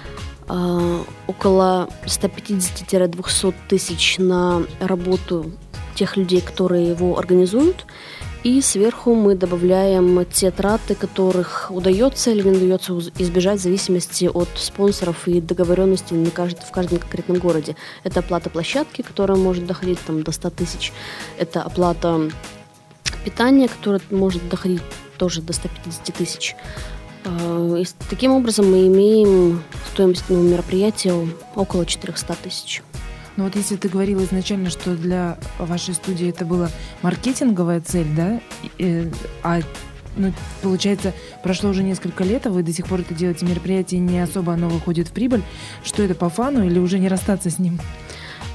около 1.27 1.89
150-200 2.05 3.55
тысяч 3.69 4.19
на 4.19 4.63
работу 4.81 5.51
тех 5.95 6.17
людей, 6.17 6.41
которые 6.41 6.89
его 6.89 7.19
организуют. 7.19 7.87
И 8.45 8.61
сверху 8.61 9.15
мы 9.15 9.37
добавляем 9.37 10.27
те 10.27 10.51
траты, 10.51 10.97
которых 10.97 11.71
удается 11.71 12.33
или 12.33 12.43
не 12.43 12.57
удается 12.57 12.99
избежать 13.19 13.61
в 13.61 13.63
зависимости 13.63 14.25
от 14.25 14.49
спонсоров 14.57 15.29
и 15.29 15.41
договоренностей 15.41 16.17
на 16.17 16.31
кажд... 16.31 16.59
в 16.59 16.73
каждом 16.73 16.99
конкретном 16.99 17.39
городе. 17.39 17.77
Это 18.03 18.19
оплата 18.19 18.51
площадки, 18.51 19.03
которая 19.03 19.39
может 19.39 19.65
доходить 19.67 20.01
там, 20.05 20.25
до 20.25 20.33
100 20.33 20.51
тысяч. 20.51 20.93
Это 21.39 21.63
оплата 21.63 22.31
питания, 23.25 23.69
которое 23.69 24.01
может 24.11 24.49
доходить 24.49 24.83
тоже 25.19 25.41
до 25.41 25.53
150 25.53 26.17
тысяч. 26.17 26.57
А, 27.25 27.77
и 27.77 27.85
таким 28.11 28.33
образом 28.33 28.71
мы 28.71 28.87
имеем 28.87 29.63
стоимость 29.93 30.25
ну, 30.29 30.43
мероприятия 30.43 31.15
около 31.55 31.87
400 31.87 32.37
тысяч. 32.43 32.83
Ну 33.37 33.45
вот 33.45 33.57
если 33.57 33.77
ты 33.77 33.89
говорила 33.89 34.23
изначально, 34.25 34.69
что 34.69 34.95
для 34.95 35.39
вашей 35.59 35.95
студии 35.95 36.29
это 36.29 36.45
была 36.45 36.69
маркетинговая 37.01 37.81
цель, 37.81 38.09
да, 38.15 38.41
э, 38.79 39.11
а 39.43 39.61
ну, 40.17 40.33
получается, 40.63 41.15
прошло 41.43 41.71
уже 41.71 41.83
несколько 41.83 42.25
лет, 42.25 42.47
а 42.47 42.51
вы 42.51 42.63
до 42.63 42.73
сих 42.73 42.87
пор 42.87 43.01
это 43.01 43.15
делаете 43.15 43.47
мероприятие, 43.47 43.99
и 44.01 44.03
не 44.03 44.21
особо 44.21 44.53
оно 44.53 44.69
выходит 44.69 45.09
в 45.09 45.13
прибыль. 45.13 45.43
Что 45.83 46.03
это 46.03 46.15
по 46.15 46.29
фану 46.29 46.67
или 46.67 46.79
уже 46.79 46.99
не 46.99 47.09
расстаться 47.09 47.49
с 47.49 47.59
ним? 47.59 47.81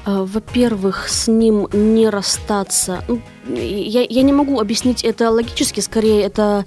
А, 0.06 0.24
во-первых, 0.24 1.10
с 1.10 1.28
ним 1.28 1.68
не 1.74 2.10
расстаться. 2.10 3.04
Ну, 3.08 3.22
я, 3.48 4.06
я 4.08 4.22
не 4.22 4.34
могу 4.34 4.60
объяснить 4.60 5.04
это 5.04 5.32
логически, 5.32 5.80
скорее 5.80 6.22
это 6.22 6.64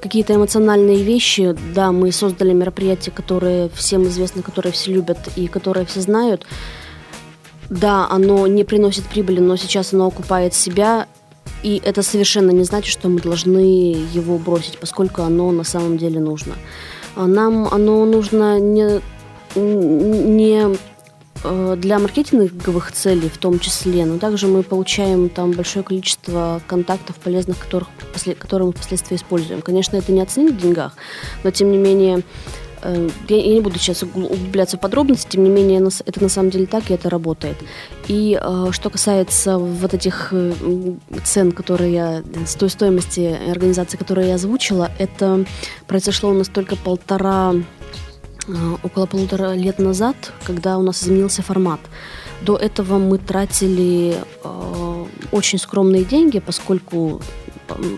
какие-то 0.00 0.34
эмоциональные 0.34 1.02
вещи. 1.02 1.56
Да, 1.74 1.92
мы 1.92 2.12
создали 2.12 2.52
мероприятие, 2.52 3.12
которое 3.14 3.68
всем 3.70 4.04
известно, 4.04 4.42
которое 4.42 4.70
все 4.70 4.92
любят 4.92 5.18
и 5.36 5.46
которое 5.46 5.84
все 5.84 6.00
знают. 6.00 6.46
Да, 7.68 8.06
оно 8.10 8.46
не 8.46 8.64
приносит 8.64 9.04
прибыли, 9.04 9.40
но 9.40 9.56
сейчас 9.56 9.92
оно 9.92 10.06
окупает 10.06 10.54
себя. 10.54 11.06
И 11.62 11.80
это 11.84 12.02
совершенно 12.02 12.50
не 12.50 12.64
значит, 12.64 12.92
что 12.92 13.08
мы 13.08 13.20
должны 13.20 13.96
его 14.12 14.38
бросить, 14.38 14.78
поскольку 14.78 15.22
оно 15.22 15.52
на 15.52 15.64
самом 15.64 15.98
деле 15.98 16.20
нужно. 16.20 16.54
А 17.16 17.26
нам 17.26 17.68
оно 17.70 18.04
нужно 18.06 18.58
не, 18.58 19.00
не 19.56 20.74
Э, 20.74 20.74
для 21.42 21.98
маркетинговых 21.98 22.92
целей 22.92 23.28
в 23.28 23.38
том 23.38 23.58
числе, 23.58 24.04
но 24.04 24.18
также 24.18 24.46
мы 24.46 24.62
получаем 24.62 25.28
там 25.28 25.52
большое 25.52 25.84
количество 25.84 26.60
контактов 26.66 27.16
полезных, 27.16 27.58
которых, 27.58 27.88
которые 28.38 28.66
мы 28.66 28.72
впоследствии 28.72 29.16
используем. 29.16 29.62
Конечно, 29.62 29.96
это 29.96 30.12
не 30.12 30.20
оценить 30.20 30.54
в 30.54 30.60
деньгах, 30.60 30.94
но 31.42 31.50
тем 31.50 31.72
не 31.72 31.78
менее 31.78 32.22
э, 32.82 33.08
я 33.28 33.54
не 33.54 33.60
буду 33.60 33.78
сейчас 33.78 34.02
углубляться 34.02 34.76
в 34.76 34.80
подробности, 34.80 35.28
тем 35.30 35.44
не 35.44 35.50
менее 35.50 35.80
это 36.04 36.22
на 36.22 36.28
самом 36.28 36.50
деле 36.50 36.66
так, 36.66 36.90
и 36.90 36.94
это 36.94 37.08
работает. 37.08 37.56
И 38.08 38.38
э, 38.40 38.66
что 38.72 38.90
касается 38.90 39.56
вот 39.56 39.94
этих 39.94 40.34
цен, 41.24 41.52
которые 41.52 41.92
я, 41.92 42.22
с 42.46 42.54
той 42.54 42.68
стоимости 42.68 43.38
организации, 43.50 43.96
которую 43.96 44.26
я 44.26 44.34
озвучила, 44.34 44.90
это 44.98 45.46
произошло 45.86 46.30
у 46.30 46.34
нас 46.34 46.48
только 46.48 46.76
полтора 46.76 47.54
Э, 47.54 47.79
около 48.82 49.06
полутора 49.06 49.54
лет 49.54 49.78
назад, 49.78 50.32
когда 50.44 50.78
у 50.78 50.82
нас 50.82 51.02
изменился 51.02 51.42
формат. 51.42 51.80
До 52.42 52.56
этого 52.56 52.98
мы 52.98 53.18
тратили 53.18 54.16
э, 54.42 55.06
очень 55.30 55.58
скромные 55.58 56.04
деньги, 56.04 56.38
поскольку 56.38 57.20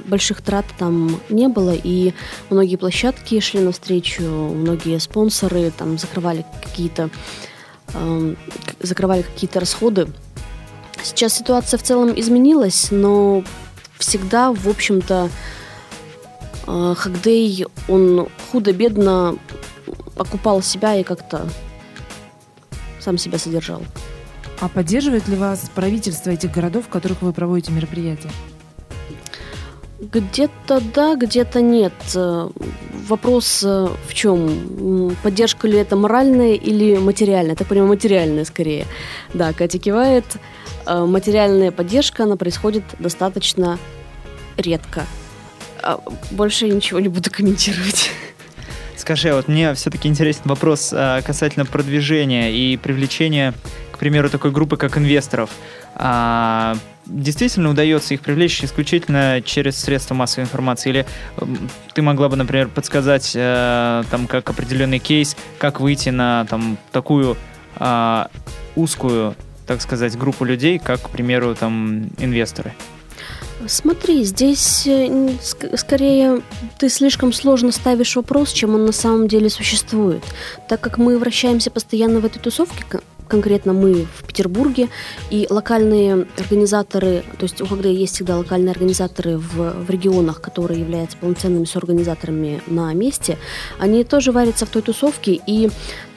больших 0.06 0.42
трат 0.42 0.66
там 0.78 1.20
не 1.28 1.48
было, 1.48 1.74
и 1.74 2.12
многие 2.50 2.76
площадки 2.76 3.40
шли 3.40 3.60
навстречу, 3.60 4.22
многие 4.22 4.98
спонсоры 4.98 5.70
там 5.70 5.98
закрывали 5.98 6.44
какие-то 6.62 7.10
э, 7.94 8.34
закрывали 8.80 9.22
какие-то 9.22 9.60
расходы. 9.60 10.08
Сейчас 11.02 11.36
ситуация 11.36 11.78
в 11.78 11.82
целом 11.82 12.12
изменилась, 12.18 12.88
но 12.90 13.42
всегда, 13.98 14.52
в 14.52 14.68
общем-то, 14.68 15.30
э, 16.66 16.94
Хагдей, 16.96 17.66
он 17.88 18.28
худо-бедно 18.50 19.36
окупал 20.16 20.62
себя 20.62 20.94
и 20.96 21.02
как-то 21.02 21.48
сам 23.00 23.18
себя 23.18 23.38
содержал. 23.38 23.82
А 24.60 24.68
поддерживает 24.68 25.26
ли 25.28 25.36
вас 25.36 25.70
правительство 25.74 26.30
этих 26.30 26.52
городов, 26.52 26.86
в 26.86 26.88
которых 26.88 27.22
вы 27.22 27.32
проводите 27.32 27.72
мероприятия? 27.72 28.30
Где-то 30.00 30.80
да, 30.94 31.16
где-то 31.16 31.60
нет. 31.60 31.92
Вопрос 33.06 33.62
э, 33.64 33.88
в 34.08 34.14
чем? 34.14 35.16
Поддержка 35.22 35.68
ли 35.68 35.78
это 35.78 35.96
моральная 35.96 36.54
или 36.54 36.96
материальная? 36.96 37.54
Так 37.54 37.68
понимаю, 37.68 37.88
материальная 37.88 38.44
скорее. 38.44 38.86
Да, 39.32 39.52
Катя 39.52 39.78
кивает. 39.78 40.24
Э, 40.86 41.04
материальная 41.04 41.70
поддержка, 41.70 42.24
она 42.24 42.36
происходит 42.36 42.82
достаточно 42.98 43.78
редко. 44.56 45.06
А 45.82 46.00
больше 46.32 46.66
я 46.66 46.74
ничего 46.74 47.00
не 47.00 47.08
буду 47.08 47.30
комментировать. 47.30 48.10
Скажи, 49.02 49.34
вот 49.34 49.48
мне 49.48 49.74
все-таки 49.74 50.06
интересен 50.06 50.42
вопрос 50.44 50.92
а, 50.94 51.22
касательно 51.22 51.66
продвижения 51.66 52.52
и 52.52 52.76
привлечения, 52.76 53.52
к 53.90 53.98
примеру, 53.98 54.30
такой 54.30 54.52
группы, 54.52 54.76
как 54.76 54.96
инвесторов. 54.96 55.50
А, 55.96 56.76
действительно 57.06 57.70
удается 57.70 58.14
их 58.14 58.20
привлечь 58.20 58.62
исключительно 58.62 59.42
через 59.44 59.76
средства 59.76 60.14
массовой 60.14 60.44
информации? 60.44 60.90
Или 60.90 61.06
ты 61.94 62.00
могла 62.00 62.28
бы, 62.28 62.36
например, 62.36 62.68
подсказать, 62.68 63.32
э, 63.34 64.04
там, 64.08 64.28
как 64.28 64.48
определенный 64.48 65.00
кейс, 65.00 65.36
как 65.58 65.80
выйти 65.80 66.10
на 66.10 66.46
там, 66.48 66.78
такую 66.92 67.36
э, 67.80 68.24
узкую, 68.76 69.34
так 69.66 69.82
сказать, 69.82 70.16
группу 70.16 70.44
людей, 70.44 70.78
как, 70.78 71.02
к 71.02 71.10
примеру, 71.10 71.56
там, 71.56 72.04
инвесторы? 72.18 72.72
Смотри, 73.66 74.24
здесь 74.24 74.86
э, 74.86 75.30
скорее 75.76 76.42
ты 76.78 76.88
слишком 76.88 77.32
сложно 77.32 77.72
ставишь 77.72 78.16
вопрос, 78.16 78.52
чем 78.52 78.74
он 78.74 78.86
на 78.86 78.92
самом 78.92 79.28
деле 79.28 79.50
существует. 79.50 80.22
Так 80.68 80.80
как 80.80 80.98
мы 80.98 81.18
вращаемся 81.18 81.70
постоянно 81.70 82.20
в 82.20 82.24
этой 82.24 82.38
тусовке, 82.38 82.84
конкретно 83.32 83.72
мы 83.72 84.06
в 84.18 84.24
Петербурге, 84.26 84.90
и 85.30 85.46
локальные 85.48 86.26
организаторы, 86.36 87.24
то 87.38 87.44
есть 87.44 87.62
у 87.62 87.66
ХГД 87.66 87.86
есть 87.86 88.14
всегда 88.14 88.36
локальные 88.36 88.72
организаторы 88.72 89.38
в, 89.38 89.86
в 89.86 89.88
регионах, 89.88 90.42
которые 90.42 90.80
являются 90.80 91.16
полноценными 91.16 91.64
соорганизаторами 91.64 92.60
на 92.66 92.92
месте, 92.92 93.38
они 93.78 94.04
тоже 94.04 94.32
варятся 94.32 94.66
в 94.66 94.68
той 94.68 94.82
тусовке, 94.82 95.40
и 95.46 95.70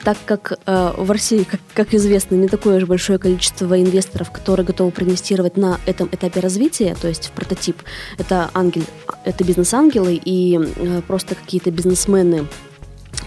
так 0.04 0.18
как 0.26 0.58
э, 0.66 0.92
в 0.98 1.10
России, 1.10 1.44
как, 1.44 1.60
как 1.72 1.94
известно, 1.94 2.34
не 2.34 2.48
такое 2.48 2.80
же 2.80 2.86
большое 2.86 3.18
количество 3.18 3.80
инвесторов, 3.80 4.30
которые 4.30 4.66
готовы 4.66 4.90
проинвестировать 4.90 5.56
на 5.56 5.80
этом 5.86 6.10
этапе 6.12 6.40
развития, 6.40 6.94
то 7.00 7.08
есть 7.08 7.28
в 7.28 7.30
прототип, 7.30 7.76
это 8.18 8.50
ангел, 8.52 8.82
это 9.24 9.42
бизнес-ангелы 9.42 10.20
и 10.22 10.60
э, 10.60 11.00
просто 11.06 11.34
какие-то 11.34 11.70
бизнесмены, 11.70 12.46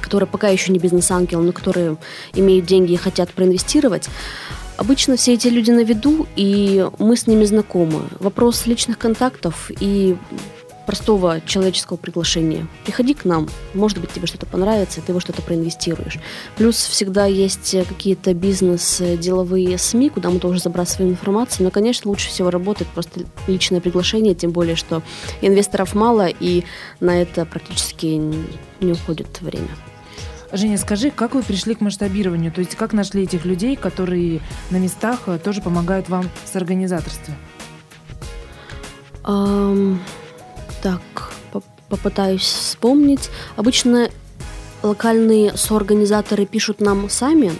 которые 0.01 0.27
пока 0.27 0.49
еще 0.49 0.71
не 0.71 0.79
бизнес-ангелы, 0.79 1.43
но 1.43 1.51
которые 1.51 1.97
имеют 2.33 2.65
деньги 2.65 2.93
и 2.93 2.97
хотят 2.97 3.29
проинвестировать, 3.31 4.09
Обычно 4.79 5.17
все 5.17 5.33
эти 5.33 5.49
люди 5.49 5.71
на 5.71 5.83
виду, 5.83 6.25
и 6.37 6.87
мы 6.99 7.17
с 7.17 7.27
ними 7.27 7.43
знакомы. 7.43 8.03
Вопрос 8.21 8.65
личных 8.65 8.97
контактов 8.97 9.69
и 9.81 10.15
простого 10.85 11.41
человеческого 11.45 11.97
приглашения. 11.97 12.65
Приходи 12.85 13.13
к 13.13 13.25
нам, 13.25 13.49
может 13.73 13.99
быть, 13.99 14.13
тебе 14.13 14.25
что-то 14.25 14.45
понравится, 14.45 15.01
ты 15.05 15.13
во 15.13 15.19
что-то 15.19 15.41
проинвестируешь. 15.41 16.17
Плюс 16.55 16.77
всегда 16.77 17.25
есть 17.25 17.75
какие-то 17.89 18.33
бизнес-деловые 18.33 19.77
СМИ, 19.77 20.09
куда 20.09 20.29
мы 20.29 20.39
тоже 20.39 20.61
забрасываем 20.61 21.11
информацию, 21.11 21.65
но, 21.65 21.71
конечно, 21.71 22.09
лучше 22.09 22.29
всего 22.29 22.49
работает 22.49 22.89
просто 22.91 23.25
личное 23.47 23.81
приглашение, 23.81 24.33
тем 24.33 24.51
более, 24.51 24.77
что 24.77 25.03
инвесторов 25.41 25.93
мало, 25.93 26.27
и 26.27 26.63
на 27.01 27.21
это 27.21 27.45
практически 27.45 28.05
не 28.79 28.93
уходит 28.93 29.41
время. 29.41 29.69
Женя, 30.51 30.77
скажи, 30.77 31.11
как 31.11 31.35
вы 31.35 31.43
пришли 31.43 31.75
к 31.75 31.81
масштабированию? 31.81 32.51
То 32.51 32.59
есть 32.59 32.75
как 32.75 32.93
нашли 32.93 33.23
этих 33.23 33.45
людей, 33.45 33.75
которые 33.75 34.41
на 34.71 34.77
местах 34.77 35.21
э, 35.27 35.37
тоже 35.37 35.61
помогают 35.61 36.09
вам 36.09 36.29
с 36.45 36.55
организаторством? 36.55 37.35
Um, 39.23 39.97
так, 40.81 41.01
попытаюсь 41.87 42.41
вспомнить. 42.41 43.29
Обычно 43.57 44.09
локальные 44.81 45.55
соорганизаторы 45.55 46.45
пишут 46.45 46.81
нам 46.81 47.09
сами, 47.09 47.51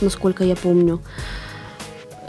насколько 0.00 0.42
я 0.42 0.56
помню. 0.56 1.00
Э, 1.00 1.41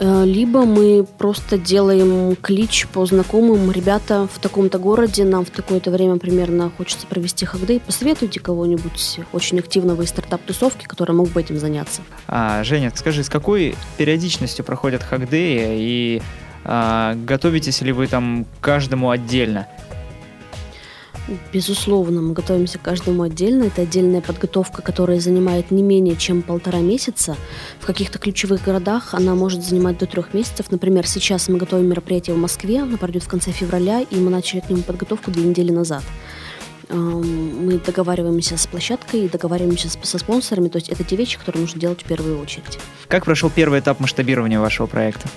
либо 0.00 0.64
мы 0.64 1.04
просто 1.18 1.56
делаем 1.56 2.36
клич 2.36 2.86
по 2.88 3.06
знакомым. 3.06 3.70
Ребята 3.70 4.28
в 4.32 4.38
таком-то 4.38 4.78
городе, 4.78 5.24
нам 5.24 5.44
в 5.44 5.50
такое-то 5.50 5.90
время 5.90 6.16
примерно 6.16 6.70
хочется 6.76 7.06
провести 7.06 7.46
хагдей. 7.46 7.80
Посоветуйте 7.80 8.40
кого-нибудь 8.40 9.20
очень 9.32 9.58
активного 9.58 10.02
из 10.02 10.08
стартап-тусовки, 10.08 10.84
который 10.86 11.14
мог 11.14 11.28
бы 11.28 11.40
этим 11.40 11.58
заняться. 11.58 12.02
А, 12.26 12.64
Женя, 12.64 12.92
скажи, 12.94 13.22
с 13.22 13.28
какой 13.28 13.76
периодичностью 13.96 14.64
проходят 14.64 15.02
хагдеи 15.02 15.78
и 15.78 16.22
а, 16.64 17.14
готовитесь 17.14 17.82
ли 17.82 17.92
вы 17.92 18.06
там 18.06 18.46
каждому 18.60 19.10
отдельно? 19.10 19.66
Безусловно, 21.52 22.20
мы 22.20 22.34
готовимся 22.34 22.78
к 22.78 22.82
каждому 22.82 23.22
отдельно. 23.22 23.64
Это 23.64 23.82
отдельная 23.82 24.20
подготовка, 24.20 24.82
которая 24.82 25.20
занимает 25.20 25.70
не 25.70 25.82
менее 25.82 26.16
чем 26.16 26.42
полтора 26.42 26.80
месяца. 26.80 27.36
В 27.80 27.86
каких-то 27.86 28.18
ключевых 28.18 28.62
городах 28.62 29.14
она 29.14 29.34
может 29.34 29.64
занимать 29.64 29.96
до 29.98 30.06
трех 30.06 30.34
месяцев. 30.34 30.70
Например, 30.70 31.06
сейчас 31.06 31.48
мы 31.48 31.56
готовим 31.56 31.88
мероприятие 31.88 32.36
в 32.36 32.38
Москве, 32.38 32.82
оно 32.82 32.98
пройдет 32.98 33.22
в 33.22 33.28
конце 33.28 33.52
февраля, 33.52 34.02
и 34.02 34.16
мы 34.16 34.30
начали 34.30 34.60
к 34.60 34.68
нему 34.68 34.82
подготовку 34.82 35.30
две 35.30 35.44
недели 35.44 35.72
назад. 35.72 36.02
Мы 36.90 37.78
договариваемся 37.78 38.58
с 38.58 38.66
площадкой, 38.66 39.26
договариваемся 39.30 39.88
со 40.02 40.18
спонсорами, 40.18 40.68
то 40.68 40.76
есть 40.76 40.90
это 40.90 41.02
те 41.02 41.16
вещи, 41.16 41.38
которые 41.38 41.62
нужно 41.62 41.80
делать 41.80 42.02
в 42.02 42.04
первую 42.04 42.38
очередь. 42.38 42.78
Как 43.08 43.24
прошел 43.24 43.48
первый 43.48 43.80
этап 43.80 44.00
масштабирования 44.00 44.60
вашего 44.60 44.86
проекта? 44.86 45.28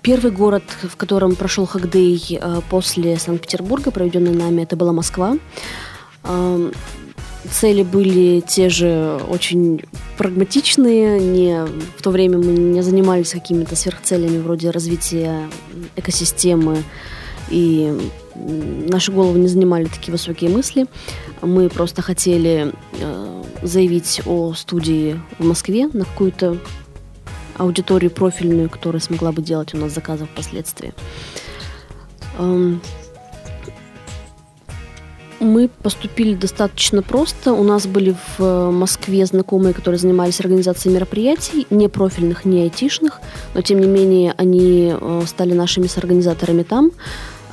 Первый 0.00 0.32
город, 0.32 0.62
в 0.82 0.96
котором 0.96 1.36
прошел 1.36 1.66
Хагдей 1.66 2.38
э, 2.40 2.60
после 2.70 3.18
Санкт-Петербурга, 3.18 3.90
проведенный 3.90 4.34
нами, 4.34 4.62
это 4.62 4.74
была 4.74 4.92
Москва. 4.92 5.36
Эм, 6.24 6.72
цели 7.50 7.82
были 7.82 8.40
те 8.40 8.68
же 8.68 9.20
очень 9.28 9.82
прагматичные. 10.16 11.20
Не, 11.20 11.66
в 11.96 12.02
то 12.02 12.10
время 12.10 12.38
мы 12.38 12.52
не 12.52 12.82
занимались 12.82 13.32
какими-то 13.32 13.76
сверхцелями 13.76 14.38
вроде 14.38 14.70
развития 14.70 15.48
экосистемы. 15.96 16.82
И 17.50 17.92
наши 18.34 19.12
головы 19.12 19.38
не 19.38 19.48
занимали 19.48 19.84
такие 19.84 20.12
высокие 20.12 20.50
мысли. 20.50 20.86
Мы 21.42 21.68
просто 21.68 22.00
хотели 22.00 22.72
э, 22.98 23.42
заявить 23.62 24.22
о 24.24 24.54
студии 24.54 25.20
в 25.38 25.44
Москве 25.44 25.88
на 25.92 26.04
какую-то 26.04 26.58
аудиторию 27.56 28.10
профильную, 28.10 28.68
которая 28.70 29.00
смогла 29.00 29.32
бы 29.32 29.42
делать 29.42 29.74
у 29.74 29.78
нас 29.78 29.92
заказы 29.92 30.26
впоследствии. 30.26 30.92
Эм, 32.38 32.80
мы 35.42 35.68
поступили 35.68 36.34
достаточно 36.34 37.02
просто. 37.02 37.52
У 37.52 37.64
нас 37.64 37.86
были 37.86 38.12
в 38.12 38.40
э, 38.40 38.70
Москве 38.70 39.26
знакомые, 39.26 39.74
которые 39.74 39.98
занимались 39.98 40.40
организацией 40.40 40.94
мероприятий, 40.94 41.66
не 41.70 41.88
профильных, 41.88 42.44
не 42.44 42.62
айтишных, 42.62 43.20
но 43.54 43.60
тем 43.60 43.80
не 43.80 43.88
менее 43.88 44.34
они 44.36 44.94
э, 44.98 45.22
стали 45.26 45.52
нашими 45.52 45.88
соорганизаторами 45.88 46.62
там. 46.62 46.92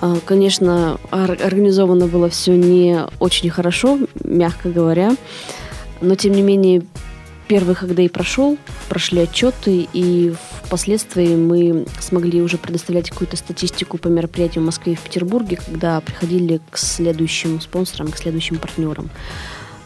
Э, 0.02 0.16
конечно, 0.26 1.00
организовано 1.10 2.08
было 2.08 2.30
все 2.30 2.56
не 2.56 3.00
очень 3.20 3.50
хорошо, 3.50 3.98
мягко 4.24 4.70
говоря, 4.70 5.16
но 6.02 6.16
тем 6.16 6.34
не 6.34 6.42
менее 6.42 6.84
Первый 7.50 8.06
и 8.06 8.10
прошел, 8.10 8.60
прошли 8.90 9.22
отчеты, 9.22 9.88
и 9.92 10.36
впоследствии 10.64 11.36
мы 11.36 11.88
смогли 12.00 12.44
уже 12.44 12.60
предоставлять 12.60 13.10
какую-то 13.10 13.38
статистику 13.38 13.98
по 13.98 14.08
мероприятиям 14.08 14.62
в 14.62 14.66
Москве 14.68 14.94
и 14.94 14.96
в 14.96 15.02
Петербурге, 15.02 15.58
когда 15.58 16.00
приходили 16.00 16.62
к 16.70 16.78
следующим 16.78 17.60
спонсорам, 17.60 18.12
к 18.12 18.18
следующим 18.18 18.60
партнерам. 18.60 19.10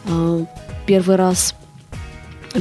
А, 0.06 0.44
первый 0.86 1.16
раз 1.16 1.54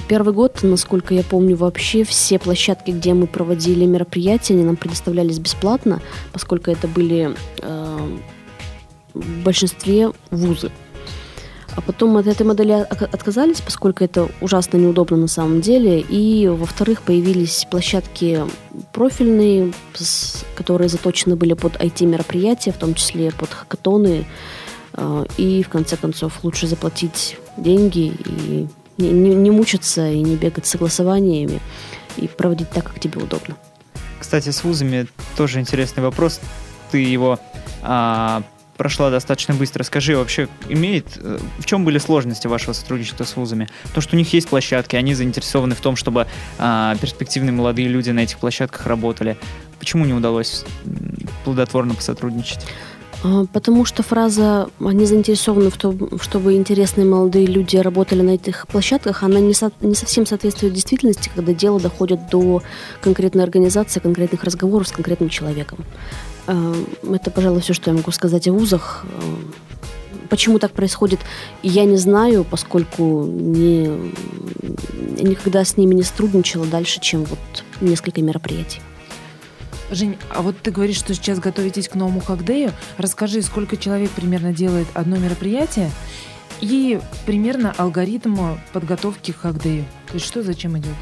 Первый 0.07 0.33
год, 0.33 0.59
насколько 0.63 1.13
я 1.13 1.21
помню, 1.21 1.57
вообще 1.57 2.05
все 2.05 2.39
площадки, 2.39 2.91
где 2.91 3.13
мы 3.13 3.27
проводили 3.27 3.85
мероприятия, 3.85 4.53
они 4.53 4.63
нам 4.63 4.77
предоставлялись 4.77 5.37
бесплатно, 5.37 6.01
поскольку 6.31 6.71
это 6.71 6.87
были 6.87 7.35
э, 7.61 8.17
в 9.13 9.43
большинстве 9.43 10.11
вузы. 10.31 10.71
А 11.75 11.81
потом 11.81 12.17
от 12.17 12.27
этой 12.27 12.45
модели 12.45 12.71
отказались, 12.71 13.61
поскольку 13.61 14.03
это 14.03 14.29
ужасно 14.41 14.77
неудобно 14.77 15.17
на 15.17 15.27
самом 15.27 15.61
деле. 15.61 16.01
И, 16.01 16.47
во-вторых, 16.47 17.01
появились 17.01 17.65
площадки 17.69 18.41
профильные, 18.91 19.73
которые 20.55 20.89
заточены 20.89 21.35
были 21.35 21.53
под 21.53 21.75
IT-мероприятия, 21.77 22.71
в 22.71 22.77
том 22.77 22.93
числе 22.93 23.31
под 23.31 23.49
хакатоны. 23.49 24.25
А, 24.93 25.25
и, 25.37 25.63
в 25.63 25.69
конце 25.69 25.97
концов, 25.97 26.43
лучше 26.43 26.67
заплатить 26.67 27.37
деньги 27.57 28.13
и 28.25 28.67
не, 28.97 29.09
не, 29.09 29.51
мучиться 29.51 30.07
и 30.07 30.21
не 30.21 30.35
бегать 30.35 30.67
с 30.67 30.69
согласованиями 30.69 31.59
и 32.17 32.27
проводить 32.27 32.69
так, 32.69 32.85
как 32.85 32.99
тебе 32.99 33.21
удобно. 33.21 33.55
Кстати, 34.19 34.49
с 34.49 34.63
вузами 34.63 35.07
тоже 35.35 35.59
интересный 35.59 36.03
вопрос. 36.03 36.39
Ты 36.91 36.99
его 36.99 37.39
а, 37.81 38.43
прошла 38.83 39.09
достаточно 39.09 39.53
быстро. 39.53 39.83
Скажи, 39.83 40.17
вообще 40.17 40.49
имеет, 40.67 41.05
э, 41.15 41.39
в 41.57 41.65
чем 41.65 41.85
были 41.85 41.99
сложности 41.99 42.47
вашего 42.47 42.73
сотрудничества 42.73 43.23
с 43.23 43.37
вузами? 43.37 43.69
То, 43.93 44.01
что 44.01 44.17
у 44.17 44.19
них 44.19 44.33
есть 44.33 44.49
площадки, 44.49 44.97
они 44.97 45.13
заинтересованы 45.13 45.73
в 45.73 45.79
том, 45.79 45.95
чтобы 45.95 46.27
а, 46.59 46.93
перспективные 46.97 47.53
молодые 47.53 47.87
люди 47.87 48.09
на 48.09 48.19
этих 48.19 48.39
площадках 48.39 48.85
работали. 48.85 49.37
Почему 49.79 50.03
не 50.03 50.13
удалось 50.13 50.65
плодотворно 51.45 51.93
посотрудничать? 51.93 52.59
А, 53.23 53.45
потому 53.51 53.85
что 53.85 54.03
фраза 54.03 54.69
«они 54.79 55.05
заинтересованы 55.05 55.69
в 55.69 55.77
том, 55.77 56.19
чтобы 56.19 56.55
интересные 56.55 57.05
молодые 57.05 57.45
люди 57.45 57.77
работали 57.77 58.21
на 58.21 58.31
этих 58.31 58.67
площадках», 58.67 59.23
она 59.23 59.39
не, 59.39 59.53
со, 59.53 59.71
не 59.81 59.95
совсем 59.95 60.25
соответствует 60.25 60.73
действительности, 60.73 61.31
когда 61.33 61.53
дело 61.53 61.79
доходит 61.79 62.29
до 62.29 62.61
конкретной 63.01 63.43
организации, 63.43 64.01
конкретных 64.01 64.43
разговоров 64.43 64.87
с 64.89 64.91
конкретным 64.91 65.29
человеком. 65.29 65.79
А, 66.47 66.73
это, 67.09 67.31
пожалуй, 67.31 67.61
все, 67.61 67.73
что 67.73 67.91
я 67.91 67.97
могу 67.97 68.11
сказать 68.11 68.47
о 68.49 68.53
вузах. 68.53 69.05
А, 69.05 70.27
почему 70.29 70.59
так 70.59 70.71
происходит, 70.71 71.21
я 71.61 71.85
не 71.85 71.97
знаю, 71.97 72.43
поскольку 72.43 73.23
не, 73.23 74.11
никогда 75.21 75.63
с 75.63 75.77
ними 75.77 75.95
не 75.95 76.03
сотрудничала 76.03 76.65
дальше, 76.65 76.99
чем 76.99 77.23
вот 77.23 77.39
несколько 77.79 78.21
мероприятий. 78.21 78.81
Жень, 79.93 80.17
а 80.29 80.41
вот 80.41 80.55
ты 80.61 80.71
говоришь, 80.71 80.97
что 80.97 81.13
сейчас 81.13 81.39
готовитесь 81.39 81.87
к 81.87 81.95
новому 81.95 82.19
хакдею. 82.19 82.71
Расскажи, 82.97 83.41
сколько 83.41 83.77
человек 83.77 84.09
примерно 84.11 84.51
делает 84.51 84.87
одно 84.93 85.17
мероприятие 85.17 85.91
и 86.61 86.99
примерно 87.25 87.73
алгоритм 87.77 88.57
подготовки 88.71 89.31
к 89.31 89.37
хакдею. 89.37 89.85
То 90.07 90.15
есть 90.15 90.25
что 90.25 90.41
зачем 90.41 90.77
идет? 90.77 90.95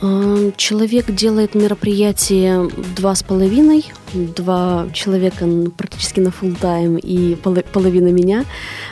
А, 0.00 0.52
человек 0.56 1.10
делает 1.10 1.54
мероприятие 1.54 2.70
два 2.96 3.14
с 3.14 3.22
половиной, 3.22 3.84
два 4.14 4.88
человека 4.94 5.46
практически 5.76 6.20
на 6.20 6.28
full 6.28 6.56
тайм 6.58 6.96
и 6.96 7.34
половина 7.34 8.08
меня. 8.08 8.44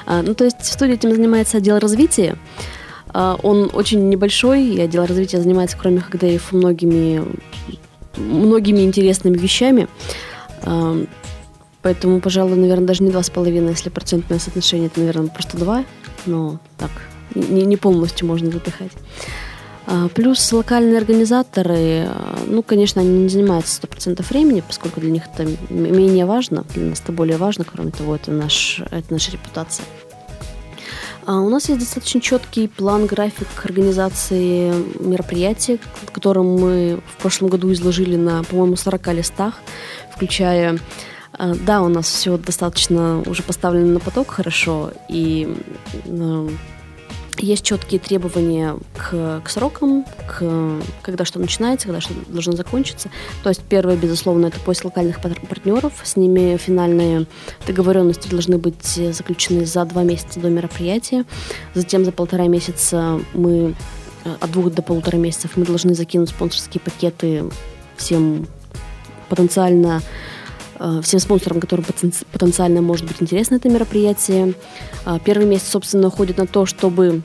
А, 0.04 0.22
ну, 0.22 0.34
то 0.34 0.44
есть 0.44 0.56
в 0.56 0.82
этим 0.82 1.14
занимается 1.14 1.58
отдел 1.58 1.78
развития. 1.78 2.36
А, 3.08 3.38
он 3.42 3.70
очень 3.72 4.08
небольшой, 4.08 4.64
и 4.66 4.80
отдел 4.80 5.06
развития 5.06 5.40
занимается, 5.40 5.78
кроме 5.80 6.00
хакдеев, 6.00 6.52
многими 6.52 7.22
многими 8.16 8.80
интересными 8.80 9.36
вещами. 9.36 9.88
Поэтому, 11.82 12.20
пожалуй, 12.20 12.56
наверное, 12.56 12.86
даже 12.86 13.02
не 13.02 13.10
два 13.10 13.22
с 13.22 13.30
половиной, 13.30 13.70
если 13.70 13.88
процентное 13.88 14.38
соотношение, 14.38 14.88
это, 14.88 15.00
наверное, 15.00 15.28
просто 15.28 15.56
два. 15.56 15.84
Но 16.26 16.58
так, 16.76 16.90
не, 17.34 17.62
не 17.62 17.76
полностью 17.76 18.26
можно 18.26 18.50
запихать. 18.50 18.92
А, 19.86 20.08
плюс 20.08 20.52
локальные 20.52 20.98
организаторы, 20.98 22.04
а, 22.06 22.38
ну, 22.46 22.62
конечно, 22.62 23.00
они 23.00 23.20
не 23.20 23.28
занимаются 23.28 23.80
100% 23.80 24.22
времени, 24.28 24.62
поскольку 24.66 25.00
для 25.00 25.10
них 25.10 25.22
это 25.32 25.48
менее 25.70 26.26
важно, 26.26 26.64
для 26.74 26.86
нас 26.90 27.00
это 27.00 27.12
более 27.12 27.38
важно, 27.38 27.64
кроме 27.64 27.90
того, 27.90 28.16
это, 28.16 28.30
наш, 28.32 28.82
это 28.90 29.10
наша 29.10 29.30
репутация. 29.30 29.86
А 31.28 31.40
у 31.40 31.50
нас 31.50 31.68
есть 31.68 31.80
достаточно 31.80 32.22
четкий 32.22 32.68
план, 32.68 33.04
график 33.04 33.48
организации 33.62 34.72
мероприятия, 34.98 35.78
который 36.10 36.42
мы 36.42 37.02
в 37.06 37.20
прошлом 37.20 37.50
году 37.50 37.70
изложили 37.70 38.16
на, 38.16 38.42
по-моему, 38.44 38.76
40 38.76 39.08
листах, 39.08 39.60
включая 40.10 40.78
а, 41.34 41.54
да, 41.54 41.82
у 41.82 41.88
нас 41.88 42.08
все 42.08 42.38
достаточно 42.38 43.22
уже 43.26 43.42
поставлено 43.42 43.92
на 43.92 44.00
поток 44.00 44.30
хорошо, 44.30 44.90
и 45.10 45.54
есть 47.40 47.64
четкие 47.64 48.00
требования 48.00 48.76
к, 48.96 49.40
к 49.44 49.48
срокам, 49.48 50.04
к 50.26 50.80
когда 51.02 51.24
что 51.24 51.38
начинается, 51.38 51.86
когда 51.86 52.00
что 52.00 52.14
должно 52.28 52.52
закончиться. 52.52 53.10
То 53.42 53.48
есть 53.48 53.62
первое, 53.62 53.96
безусловно, 53.96 54.46
это 54.46 54.60
поиск 54.60 54.84
локальных 54.84 55.20
партнеров. 55.20 55.92
С 56.02 56.16
ними 56.16 56.56
финальные 56.56 57.26
договоренности 57.66 58.28
должны 58.28 58.58
быть 58.58 58.84
заключены 59.12 59.66
за 59.66 59.84
два 59.84 60.02
месяца 60.02 60.40
до 60.40 60.50
мероприятия. 60.50 61.24
Затем 61.74 62.04
за 62.04 62.12
полтора 62.12 62.46
месяца 62.46 63.20
мы 63.34 63.74
э, 64.24 64.34
от 64.40 64.50
двух 64.50 64.72
до 64.72 64.82
полутора 64.82 65.16
месяцев 65.16 65.56
мы 65.56 65.64
должны 65.64 65.94
закинуть 65.94 66.30
спонсорские 66.30 66.80
пакеты 66.80 67.44
всем 67.96 68.46
потенциально 69.28 70.02
всем 71.02 71.20
спонсорам, 71.20 71.60
которым 71.60 71.84
потенциально 72.32 72.82
может 72.82 73.06
быть 73.06 73.20
интересно 73.20 73.56
это 73.56 73.68
мероприятие. 73.68 74.54
А, 75.04 75.18
первый 75.18 75.46
месяц, 75.46 75.68
собственно, 75.68 76.08
уходит 76.08 76.38
на 76.38 76.46
то, 76.46 76.66
чтобы 76.66 77.22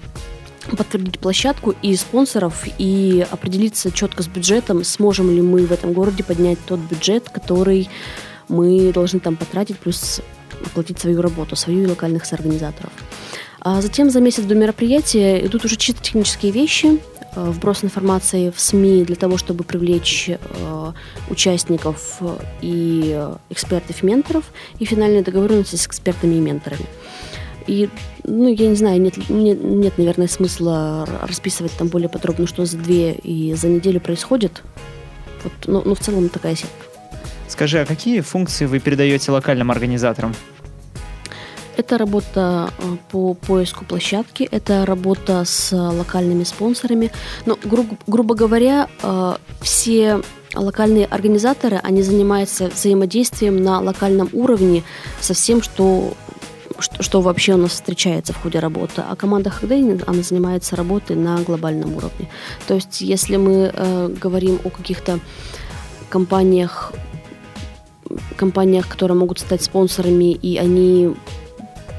подтвердить 0.78 1.20
площадку 1.20 1.76
и 1.82 1.96
спонсоров 1.96 2.66
и 2.78 3.26
определиться 3.30 3.92
четко 3.92 4.24
с 4.24 4.28
бюджетом, 4.28 4.84
сможем 4.84 5.30
ли 5.30 5.42
мы 5.42 5.66
в 5.66 5.72
этом 5.72 5.94
городе 5.94 6.24
поднять 6.24 6.58
тот 6.66 6.80
бюджет, 6.80 7.30
который 7.30 7.90
мы 8.48 8.92
должны 8.94 9.20
там 9.20 9.36
потратить, 9.36 9.78
плюс 9.78 10.22
оплатить 10.66 11.00
свою 11.00 11.22
работу, 11.22 11.56
свою 11.56 11.84
и 11.84 11.88
локальных 11.88 12.26
соорганизаторов. 12.26 12.92
А 13.60 13.82
затем 13.82 14.10
за 14.10 14.20
месяц 14.20 14.44
до 14.44 14.56
мероприятия 14.56 15.46
идут 15.46 15.66
уже 15.66 15.76
чисто 15.76 16.02
технические 16.02 16.52
вещи, 16.52 17.00
Э, 17.13 17.13
вброс 17.36 17.84
информации 17.84 18.52
в 18.52 18.60
СМИ 18.60 19.04
для 19.04 19.16
того, 19.16 19.38
чтобы 19.38 19.64
привлечь 19.64 20.30
э, 20.30 20.92
участников 21.30 22.20
и 22.62 23.28
экспертов 23.50 24.04
менторов, 24.04 24.46
и 24.80 24.86
финальные 24.86 25.24
договоренности 25.24 25.76
с 25.76 25.88
экспертами 25.88 26.36
и 26.36 26.40
менторами. 26.40 26.86
И, 27.68 27.90
ну, 28.24 28.54
я 28.54 28.68
не 28.68 28.76
знаю, 28.76 29.02
нет, 29.02 29.30
нет, 29.30 29.64
нет, 29.64 29.98
наверное, 29.98 30.28
смысла 30.28 31.08
расписывать 31.22 31.72
там 31.74 31.88
более 31.88 32.10
подробно, 32.10 32.46
что 32.46 32.66
за 32.66 32.78
две 32.78 33.14
и 33.14 33.54
за 33.54 33.68
неделю 33.68 34.02
происходит. 34.02 34.62
Вот, 35.44 35.54
но, 35.68 35.82
но 35.86 35.96
в 35.96 36.00
целом 36.00 36.30
такая 36.30 36.56
сетка. 36.56 36.86
Скажи, 37.48 37.80
а 37.80 37.86
какие 37.86 38.22
функции 38.22 38.66
вы 38.66 38.80
передаете 38.80 39.32
локальным 39.32 39.72
организаторам? 39.72 40.34
Это 41.76 41.98
работа 41.98 42.70
э, 42.78 42.84
по 43.12 43.34
поиску 43.34 43.86
площадки, 43.86 44.48
это 44.52 44.86
работа 44.86 45.44
с 45.46 45.72
локальными 45.74 46.44
спонсорами. 46.44 47.12
Но, 47.46 47.58
гру- 47.64 47.98
грубо 48.06 48.36
говоря, 48.36 48.88
э, 49.02 49.36
все 49.62 50.22
локальные 50.54 51.06
организаторы, 51.06 51.80
они 51.82 52.04
занимаются 52.04 52.68
взаимодействием 52.68 53.64
на 53.64 53.80
локальном 53.80 54.30
уровне 54.34 54.84
со 55.20 55.34
всем, 55.34 55.62
что 55.62 56.14
что, 56.80 57.04
что 57.04 57.22
вообще 57.22 57.54
у 57.54 57.58
нас 57.58 57.72
встречается 57.72 58.34
в 58.34 58.42
ходе 58.42 58.60
работы. 58.60 59.04
А 59.08 59.16
команда 59.16 59.50
Хагдейн, 59.50 60.02
она 60.06 60.24
занимается 60.24 60.76
работой 60.76 61.16
на 61.16 61.38
глобальном 61.38 61.96
уровне. 61.96 62.30
То 62.68 62.74
есть, 62.76 63.02
если 63.02 63.38
мы 63.38 63.72
э, 63.74 64.16
говорим 64.20 64.60
о 64.64 64.70
каких-то 64.70 65.20
компаниях, 66.10 66.92
компаниях, 68.36 68.88
которые 68.88 69.18
могут 69.18 69.40
стать 69.40 69.64
спонсорами, 69.64 70.34
и 70.34 70.58
они 70.58 71.16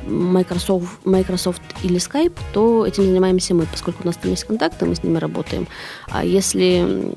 Microsoft, 0.06 1.04
Microsoft 1.04 1.62
или 1.82 1.96
Skype, 1.96 2.36
то 2.52 2.86
этим 2.86 3.04
занимаемся 3.04 3.54
мы, 3.54 3.66
поскольку 3.66 4.02
у 4.02 4.06
нас 4.06 4.16
там 4.16 4.30
есть 4.30 4.44
контакты, 4.44 4.86
мы 4.86 4.94
с 4.94 5.02
ними 5.02 5.18
работаем. 5.18 5.66
А 6.10 6.24
если 6.24 7.12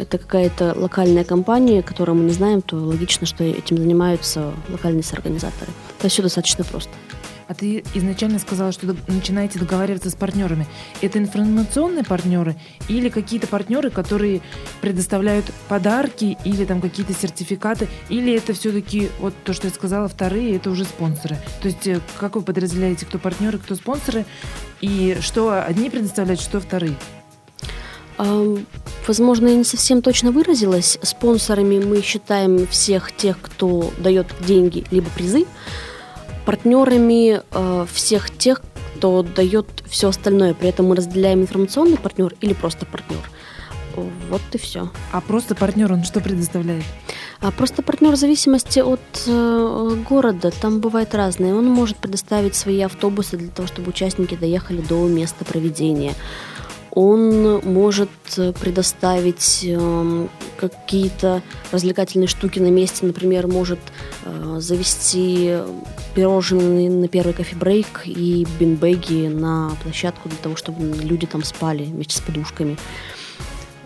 это 0.00 0.18
какая-то 0.18 0.74
локальная 0.76 1.24
компания, 1.24 1.82
которую 1.82 2.16
мы 2.16 2.24
не 2.24 2.32
знаем, 2.32 2.62
то 2.62 2.76
логично, 2.76 3.26
что 3.26 3.44
этим 3.44 3.76
занимаются 3.78 4.52
локальные 4.68 5.02
соорганизаторы. 5.02 5.70
То 5.98 6.06
есть 6.06 6.14
все 6.14 6.22
достаточно 6.22 6.64
просто. 6.64 6.90
А 7.52 7.54
ты 7.54 7.84
изначально 7.92 8.38
сказала, 8.38 8.72
что 8.72 8.96
начинаете 9.08 9.58
договариваться 9.58 10.08
с 10.08 10.14
партнерами. 10.14 10.66
Это 11.02 11.18
информационные 11.18 12.02
партнеры 12.02 12.56
или 12.88 13.10
какие-то 13.10 13.46
партнеры, 13.46 13.90
которые 13.90 14.40
предоставляют 14.80 15.44
подарки 15.68 16.38
или 16.46 16.64
там 16.64 16.80
какие-то 16.80 17.12
сертификаты, 17.12 17.88
или 18.08 18.32
это 18.32 18.54
все-таки 18.54 19.10
вот 19.20 19.34
то, 19.44 19.52
что 19.52 19.66
я 19.66 19.74
сказала, 19.74 20.08
вторые, 20.08 20.56
это 20.56 20.70
уже 20.70 20.84
спонсоры. 20.84 21.36
То 21.60 21.68
есть 21.68 21.86
э, 21.86 22.00
как 22.18 22.36
вы 22.36 22.40
подразделяете, 22.40 23.04
кто 23.04 23.18
партнеры, 23.18 23.58
кто 23.58 23.74
спонсоры, 23.74 24.24
и 24.80 25.18
что 25.20 25.62
одни 25.62 25.90
предоставляют, 25.90 26.40
что 26.40 26.58
вторые? 26.58 26.96
Возможно, 29.06 29.48
я 29.48 29.56
не 29.56 29.64
совсем 29.64 30.00
точно 30.00 30.30
выразилась. 30.30 30.98
Спонсорами 31.02 31.84
мы 31.84 32.00
считаем 32.00 32.66
всех 32.66 33.14
тех, 33.14 33.38
кто 33.42 33.92
дает 33.98 34.28
деньги 34.40 34.86
либо 34.90 35.10
призы 35.10 35.44
партнерами 36.44 37.40
э, 37.50 37.86
всех 37.92 38.30
тех, 38.30 38.62
кто 38.96 39.22
дает 39.22 39.66
все 39.86 40.08
остальное. 40.08 40.54
При 40.54 40.68
этом 40.68 40.86
мы 40.86 40.96
разделяем 40.96 41.40
информационный 41.42 41.96
партнер 41.96 42.34
или 42.40 42.52
просто 42.52 42.86
партнер. 42.86 43.30
Вот 44.30 44.40
и 44.52 44.58
все. 44.58 44.90
А 45.10 45.20
просто 45.20 45.54
партнер, 45.54 45.92
он 45.92 46.04
что 46.04 46.20
предоставляет? 46.20 46.84
А 47.40 47.50
просто 47.50 47.82
партнер 47.82 48.12
в 48.12 48.16
зависимости 48.16 48.78
от 48.78 49.00
э, 49.26 49.96
города, 50.08 50.50
там 50.50 50.80
бывает 50.80 51.14
разное. 51.14 51.54
Он 51.54 51.66
может 51.66 51.96
предоставить 51.96 52.54
свои 52.54 52.80
автобусы 52.80 53.36
для 53.36 53.48
того, 53.48 53.66
чтобы 53.66 53.90
участники 53.90 54.36
доехали 54.36 54.80
до 54.80 55.06
места 55.08 55.44
проведения. 55.44 56.14
Он 56.94 57.60
может 57.64 58.10
предоставить 58.60 59.64
э, 59.64 60.26
какие-то 60.58 61.42
развлекательные 61.70 62.28
штуки 62.28 62.58
на 62.58 62.70
месте, 62.70 63.06
например, 63.06 63.46
может 63.46 63.78
э, 64.24 64.56
завести 64.60 65.56
пирожные 66.14 66.90
на 66.90 67.08
первый 67.08 67.32
кофе-брейк 67.32 68.02
и 68.04 68.46
бинбеги 68.60 69.28
на 69.28 69.72
площадку 69.82 70.28
для 70.28 70.38
того, 70.38 70.56
чтобы 70.56 70.84
люди 71.02 71.26
там 71.26 71.42
спали 71.44 71.84
вместе 71.84 72.18
с 72.18 72.20
подушками. 72.20 72.76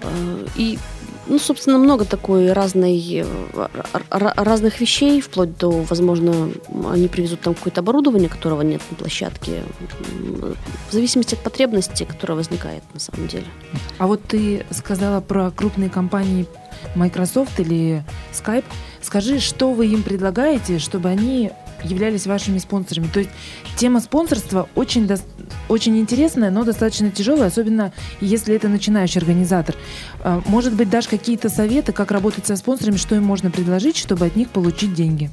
Э, 0.03 0.47
и 0.57 0.79
ну, 1.29 1.39
собственно, 1.39 1.79
много 1.79 2.05
такой 2.05 2.53
разной, 2.53 3.25
э, 3.25 3.69
разных 4.11 4.81
вещей, 4.81 5.21
вплоть 5.21 5.57
до, 5.59 5.71
возможно, 5.71 6.51
они 6.91 7.09
привезут 7.09 7.41
там 7.41 7.55
какое-то 7.55 7.81
оборудование, 7.81 8.29
которого 8.29 8.63
нет 8.63 8.81
на 8.91 8.97
площадке, 8.97 9.63
в 10.89 10.93
зависимости 10.93 11.35
от 11.35 11.41
потребности, 11.41 12.05
которая 12.05 12.37
возникает 12.37 12.83
на 12.95 13.01
самом 13.01 13.29
деле. 13.29 13.47
А 13.99 14.07
вот 14.07 14.23
ты 14.25 14.65
сказала 14.71 15.21
про 15.21 15.51
крупные 15.51 15.91
компании 15.91 16.47
Microsoft 16.95 17.59
или 17.61 18.05
Skype. 18.33 18.65
Скажи, 19.03 19.41
что 19.41 19.73
вы 19.73 19.87
им 19.87 20.03
предлагаете, 20.03 20.79
чтобы 20.79 21.09
они 21.09 21.51
являлись 21.85 22.27
вашими 22.27 22.59
спонсорами. 22.59 23.09
То 23.09 23.21
есть 23.21 23.31
тема 23.77 24.01
спонсорства 24.01 24.69
очень, 24.75 25.07
до... 25.07 25.19
очень 25.69 25.99
интересная, 25.99 26.51
но 26.51 26.65
достаточно 26.65 27.11
тяжелая, 27.11 27.49
особенно 27.49 27.93
если 28.21 28.55
это 28.55 28.69
начинающий 28.69 29.21
организатор. 29.21 29.75
А, 30.23 30.43
может 30.47 30.75
быть, 30.75 30.91
дашь 30.91 31.09
какие-то 31.09 31.49
советы, 31.49 31.93
как 31.93 32.11
работать 32.11 32.47
со 32.47 32.57
спонсорами, 32.57 32.97
что 32.97 33.15
им 33.15 33.25
можно 33.25 33.51
предложить, 33.51 33.97
чтобы 33.97 34.27
от 34.27 34.37
них 34.37 34.51
получить 34.51 34.95
деньги? 34.95 35.31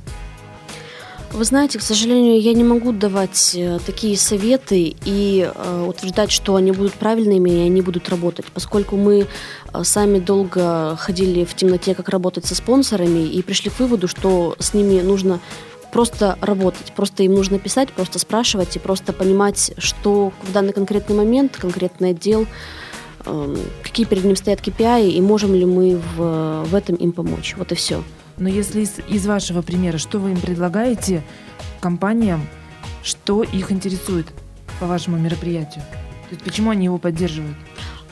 Вы 1.33 1.45
знаете, 1.45 1.79
к 1.79 1.81
сожалению, 1.81 2.39
я 2.39 2.53
не 2.53 2.63
могу 2.63 2.91
давать 2.91 3.55
э, 3.55 3.79
такие 3.83 4.15
советы 4.17 4.95
и 5.03 5.51
э, 5.51 5.85
утверждать, 5.89 6.31
что 6.31 6.55
они 6.55 6.71
будут 6.71 6.93
правильными 6.93 7.49
и 7.49 7.65
они 7.65 7.81
будут 7.81 8.07
работать, 8.09 8.45
поскольку 8.53 8.97
мы 8.97 9.25
э, 9.73 9.83
сами 9.83 10.19
долго 10.19 10.95
ходили 10.95 11.43
в 11.43 11.55
темноте, 11.55 11.95
как 11.95 12.09
работать 12.09 12.45
со 12.45 12.53
спонсорами, 12.53 13.27
и 13.27 13.41
пришли 13.41 13.71
к 13.71 13.79
выводу, 13.79 14.07
что 14.07 14.55
с 14.59 14.75
ними 14.75 15.01
нужно 15.01 15.39
просто 15.93 16.39
работать, 16.41 16.91
просто 16.95 17.21
им 17.21 17.35
нужно 17.35 17.59
писать, 17.59 17.93
просто 17.93 18.17
спрашивать 18.17 18.75
и 18.75 18.79
просто 18.79 19.13
понимать, 19.13 19.73
что 19.77 20.33
в 20.41 20.51
данный 20.51 20.73
конкретный 20.73 21.15
момент, 21.15 21.55
конкретный 21.55 22.09
отдел, 22.09 22.47
эм, 23.25 23.55
какие 23.83 24.07
перед 24.07 24.23
ним 24.23 24.35
стоят 24.35 24.59
KPI 24.59 25.11
и 25.11 25.21
можем 25.21 25.53
ли 25.53 25.65
мы 25.65 26.01
в, 26.15 26.63
в 26.65 26.75
этом 26.75 26.95
им 26.95 27.11
помочь. 27.11 27.53
Вот 27.57 27.71
и 27.71 27.75
все. 27.75 28.03
Но 28.37 28.49
если 28.49 28.81
из, 28.81 28.95
из 29.07 29.27
вашего 29.27 29.61
примера, 29.61 29.99
что 29.99 30.17
вы 30.17 30.31
им 30.31 30.41
предлагаете 30.41 31.23
компаниям, 31.79 32.41
что 33.03 33.43
их 33.43 33.71
интересует 33.71 34.25
по 34.79 34.87
вашему 34.87 35.17
мероприятию? 35.17 35.83
То 36.29 36.31
есть 36.31 36.43
почему 36.43 36.71
они 36.71 36.85
его 36.85 36.97
поддерживают? 36.97 37.55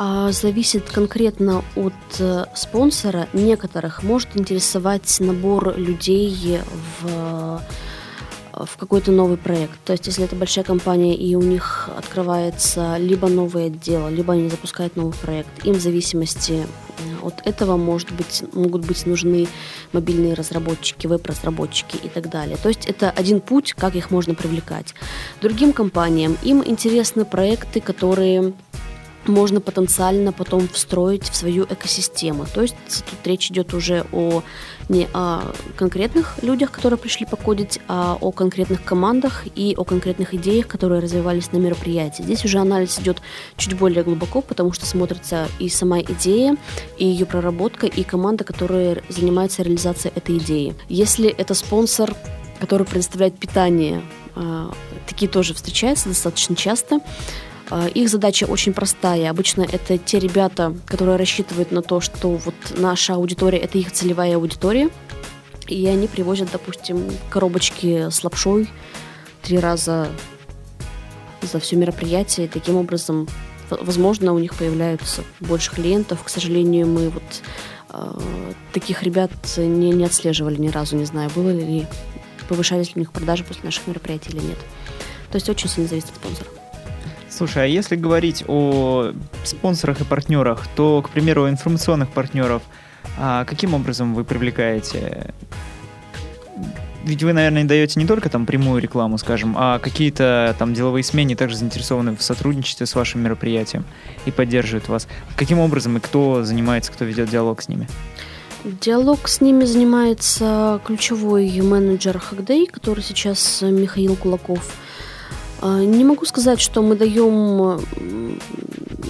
А, 0.03 0.31
зависит 0.31 0.89
конкретно 0.89 1.63
от 1.75 1.93
э, 2.17 2.45
спонсора. 2.55 3.27
Некоторых 3.33 4.01
может 4.01 4.35
интересовать 4.35 5.19
набор 5.19 5.77
людей 5.77 6.57
в 7.01 7.61
в 8.53 8.77
какой-то 8.77 9.11
новый 9.11 9.37
проект. 9.37 9.79
То 9.85 9.93
есть, 9.93 10.07
если 10.07 10.25
это 10.25 10.35
большая 10.35 10.65
компания 10.65 11.15
и 11.15 11.35
у 11.35 11.41
них 11.41 11.89
открывается 11.97 12.97
либо 12.97 13.29
новое 13.29 13.67
отдел, 13.67 14.09
либо 14.09 14.33
они 14.33 14.49
запускают 14.49 14.95
новый 14.95 15.13
проект, 15.13 15.65
им 15.65 15.75
в 15.75 15.79
зависимости 15.79 16.53
э, 16.63 17.25
от 17.25 17.45
этого 17.45 17.77
может 17.77 18.11
быть, 18.11 18.43
могут 18.53 18.85
быть 18.85 19.05
нужны 19.05 19.47
мобильные 19.93 20.33
разработчики, 20.33 21.05
веб-разработчики 21.05 21.97
и 21.97 22.09
так 22.09 22.29
далее. 22.29 22.57
То 22.57 22.69
есть 22.69 22.87
это 22.87 23.11
один 23.11 23.39
путь, 23.39 23.73
как 23.73 23.95
их 23.95 24.09
можно 24.09 24.33
привлекать. 24.33 24.95
Другим 25.41 25.73
компаниям 25.73 26.37
им 26.41 26.63
интересны 26.65 27.23
проекты, 27.23 27.81
которые 27.81 28.53
можно 29.27 29.61
потенциально 29.61 30.31
потом 30.31 30.67
встроить 30.67 31.29
в 31.29 31.35
свою 31.35 31.65
экосистему. 31.65 32.45
То 32.53 32.61
есть 32.61 32.75
тут 32.87 33.25
речь 33.25 33.49
идет 33.51 33.73
уже 33.73 34.05
о 34.11 34.43
не 34.89 35.07
о 35.13 35.53
конкретных 35.77 36.43
людях, 36.43 36.71
которые 36.71 36.99
пришли 36.99 37.25
покодить, 37.25 37.79
а 37.87 38.17
о 38.19 38.31
конкретных 38.31 38.83
командах 38.83 39.45
и 39.55 39.73
о 39.77 39.85
конкретных 39.85 40.33
идеях, 40.33 40.67
которые 40.67 40.99
развивались 41.01 41.51
на 41.51 41.57
мероприятии. 41.57 42.23
Здесь 42.23 42.43
уже 42.43 42.59
анализ 42.59 42.99
идет 42.99 43.21
чуть 43.55 43.77
более 43.77 44.03
глубоко, 44.03 44.41
потому 44.41 44.73
что 44.73 44.85
смотрится 44.85 45.47
и 45.59 45.69
сама 45.69 46.01
идея, 46.01 46.57
и 46.97 47.05
ее 47.05 47.25
проработка, 47.25 47.87
и 47.87 48.03
команда, 48.03 48.43
которая 48.43 49.01
занимается 49.07 49.63
реализацией 49.63 50.13
этой 50.15 50.37
идеи. 50.39 50.75
Если 50.89 51.29
это 51.29 51.53
спонсор, 51.53 52.13
который 52.59 52.85
предоставляет 52.85 53.39
питание, 53.39 54.01
а, 54.35 54.71
такие 55.07 55.29
тоже 55.29 55.53
встречаются 55.53 56.09
достаточно 56.09 56.55
часто, 56.55 56.99
их 57.93 58.09
задача 58.09 58.45
очень 58.45 58.73
простая. 58.73 59.29
Обычно 59.29 59.61
это 59.61 59.97
те 59.97 60.19
ребята, 60.19 60.75
которые 60.85 61.17
рассчитывают 61.17 61.71
на 61.71 61.81
то, 61.81 62.01
что 62.01 62.31
вот 62.31 62.55
наша 62.75 63.15
аудитория– 63.15 63.57
это 63.59 63.77
их 63.77 63.91
целевая 63.91 64.35
аудитория, 64.35 64.89
и 65.67 65.87
они 65.87 66.07
привозят, 66.07 66.49
допустим, 66.51 67.09
коробочки 67.29 68.09
с 68.09 68.23
лапшой 68.23 68.69
три 69.41 69.57
раза 69.57 70.09
за 71.41 71.59
все 71.59 71.75
мероприятие. 71.75 72.47
И 72.47 72.49
таким 72.49 72.75
образом, 72.75 73.27
возможно, 73.69 74.33
у 74.33 74.39
них 74.39 74.55
появляются 74.55 75.23
больше 75.39 75.71
клиентов. 75.71 76.23
К 76.23 76.29
сожалению, 76.29 76.87
мы 76.87 77.09
вот 77.09 77.23
э, 77.89 78.19
таких 78.73 79.03
ребят 79.03 79.31
не, 79.57 79.91
не 79.91 80.05
отслеживали 80.05 80.57
ни 80.57 80.69
разу, 80.69 80.97
не 80.97 81.05
знаю, 81.05 81.29
было 81.35 81.49
ли 81.49 81.87
повышались 82.47 82.87
ли 82.87 82.93
у 82.97 82.99
них 82.99 83.13
продажи 83.13 83.45
после 83.45 83.63
наших 83.63 83.87
мероприятий 83.87 84.31
или 84.31 84.39
нет. 84.39 84.57
То 85.31 85.37
есть 85.37 85.47
очень 85.47 85.69
сильно 85.69 85.87
зависит 85.87 86.09
от 86.09 86.15
спонсора. 86.15 86.60
Слушай, 87.31 87.63
а 87.63 87.65
если 87.65 87.95
говорить 87.95 88.43
о 88.47 89.13
спонсорах 89.45 90.01
и 90.01 90.03
партнерах, 90.03 90.67
то, 90.75 91.01
к 91.01 91.09
примеру, 91.09 91.47
информационных 91.47 92.09
партнеров, 92.09 92.61
а 93.17 93.45
каким 93.45 93.73
образом 93.73 94.13
вы 94.13 94.25
привлекаете? 94.25 95.33
Ведь 97.05 97.23
вы, 97.23 97.31
наверное, 97.31 97.63
даете 97.63 97.99
не 97.99 98.05
только 98.05 98.29
там 98.29 98.45
прямую 98.45 98.81
рекламу, 98.81 99.17
скажем, 99.17 99.55
а 99.57 99.79
какие-то 99.79 100.55
там 100.59 100.73
деловые 100.73 101.03
СМИ 101.03 101.35
также 101.35 101.55
заинтересованы 101.55 102.15
в 102.15 102.21
сотрудничестве 102.21 102.85
с 102.85 102.93
вашим 102.95 103.21
мероприятием 103.21 103.85
и 104.25 104.31
поддерживают 104.31 104.89
вас. 104.89 105.07
Каким 105.37 105.59
образом 105.59 105.97
и 105.97 105.99
кто 106.01 106.43
занимается, 106.43 106.91
кто 106.91 107.05
ведет 107.05 107.29
диалог 107.29 107.61
с 107.61 107.69
ними? 107.69 107.87
Диалог 108.65 109.27
с 109.27 109.39
ними 109.39 109.63
занимается 109.63 110.81
ключевой 110.85 111.49
менеджер 111.61 112.19
Хагдей, 112.19 112.67
который 112.67 113.03
сейчас 113.03 113.61
Михаил 113.61 114.17
Кулаков– 114.17 114.75
не 115.61 116.03
могу 116.03 116.25
сказать, 116.25 116.59
что 116.59 116.81
мы 116.81 116.95
даем 116.95 117.85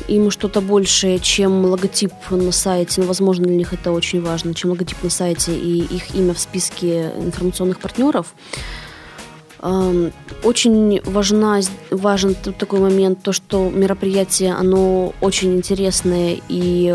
им 0.07 0.31
что-то 0.31 0.61
большее, 0.61 1.19
чем 1.19 1.65
логотип 1.65 2.11
на 2.29 2.51
сайте, 2.51 3.01
но, 3.01 3.07
возможно, 3.07 3.45
для 3.45 3.55
них 3.55 3.73
это 3.73 3.91
очень 3.91 4.21
важно, 4.21 4.53
чем 4.53 4.71
логотип 4.71 5.01
на 5.03 5.09
сайте 5.09 5.53
и 5.55 5.83
их 5.83 6.13
имя 6.15 6.33
в 6.33 6.39
списке 6.39 7.11
информационных 7.17 7.79
партнеров. 7.79 8.33
Очень 10.43 11.01
важна, 11.05 11.61
важен 11.91 12.35
такой 12.35 12.79
момент, 12.79 13.21
то, 13.21 13.31
что 13.31 13.69
мероприятие, 13.69 14.53
оно 14.53 15.13
очень 15.21 15.55
интересное 15.55 16.41
и 16.49 16.89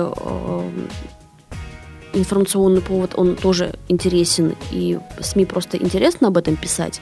информационный 2.12 2.80
повод, 2.80 3.12
он 3.14 3.36
тоже 3.36 3.74
интересен, 3.88 4.56
и 4.72 4.98
СМИ 5.20 5.44
просто 5.46 5.76
интересно 5.76 6.28
об 6.28 6.36
этом 6.38 6.56
писать. 6.56 7.00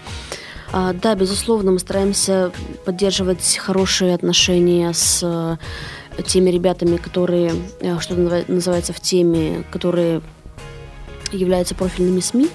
А, 0.76 0.92
да, 0.92 1.14
безусловно, 1.14 1.70
мы 1.70 1.78
стараемся 1.78 2.50
поддерживать 2.84 3.58
хорошие 3.58 4.12
отношения 4.12 4.92
с 4.92 5.20
э, 5.22 6.22
теми 6.24 6.50
ребятами, 6.50 6.96
которые, 6.96 7.52
э, 7.78 8.00
что 8.00 8.16
называется, 8.16 8.92
в 8.92 8.98
теме, 8.98 9.62
которые 9.70 10.20
являются 11.30 11.76
профильными 11.76 12.18
СМИ. 12.18 12.48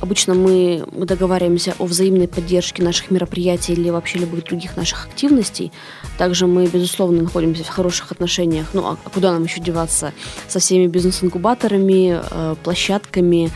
Обычно 0.00 0.34
мы 0.34 0.84
договариваемся 0.96 1.76
о 1.78 1.84
взаимной 1.84 2.26
поддержке 2.26 2.82
наших 2.82 3.12
мероприятий 3.12 3.74
или 3.74 3.88
вообще 3.88 4.18
любых 4.18 4.42
других 4.42 4.76
наших 4.76 5.06
активностей. 5.06 5.70
Также 6.18 6.48
мы, 6.48 6.66
безусловно, 6.66 7.22
находимся 7.22 7.62
в 7.62 7.68
хороших 7.68 8.10
отношениях. 8.10 8.66
Ну, 8.72 8.84
а 8.84 8.96
куда 9.10 9.30
нам 9.30 9.44
еще 9.44 9.60
деваться? 9.60 10.12
Со 10.48 10.58
всеми 10.58 10.88
бизнес-инкубаторами, 10.88 12.20
э, 12.20 12.56
площадками 12.64 13.52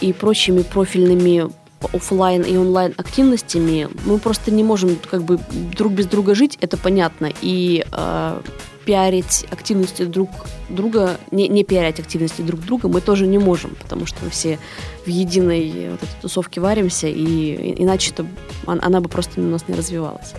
и 0.00 0.12
прочими 0.12 0.62
профильными 0.62 1.50
офлайн 1.92 2.42
и 2.42 2.56
онлайн 2.56 2.94
активностями, 2.96 3.88
мы 4.04 4.18
просто 4.18 4.50
не 4.50 4.64
можем 4.64 4.96
как 5.10 5.22
бы 5.22 5.38
друг 5.76 5.92
без 5.92 6.06
друга 6.06 6.34
жить, 6.34 6.58
это 6.60 6.76
понятно. 6.76 7.30
И 7.42 7.84
э, 7.90 8.40
пиарить 8.84 9.46
активности 9.50 10.04
друг 10.04 10.30
друга, 10.68 11.18
не, 11.30 11.48
не 11.48 11.64
пиарить 11.64 12.00
активности 12.00 12.42
друг 12.42 12.60
друга 12.60 12.88
мы 12.88 13.00
тоже 13.00 13.26
не 13.26 13.38
можем, 13.38 13.76
потому 13.80 14.06
что 14.06 14.24
мы 14.24 14.30
все 14.30 14.58
в 15.04 15.08
единой 15.08 15.90
вот 15.90 16.02
этой 16.02 16.20
тусовке 16.20 16.60
варимся, 16.60 17.08
и 17.08 17.74
иначе 17.82 18.10
это, 18.10 18.26
она 18.66 19.00
бы 19.00 19.08
просто 19.08 19.40
у 19.40 19.44
нас 19.44 19.68
не 19.68 19.74
развивалась. 19.74 20.34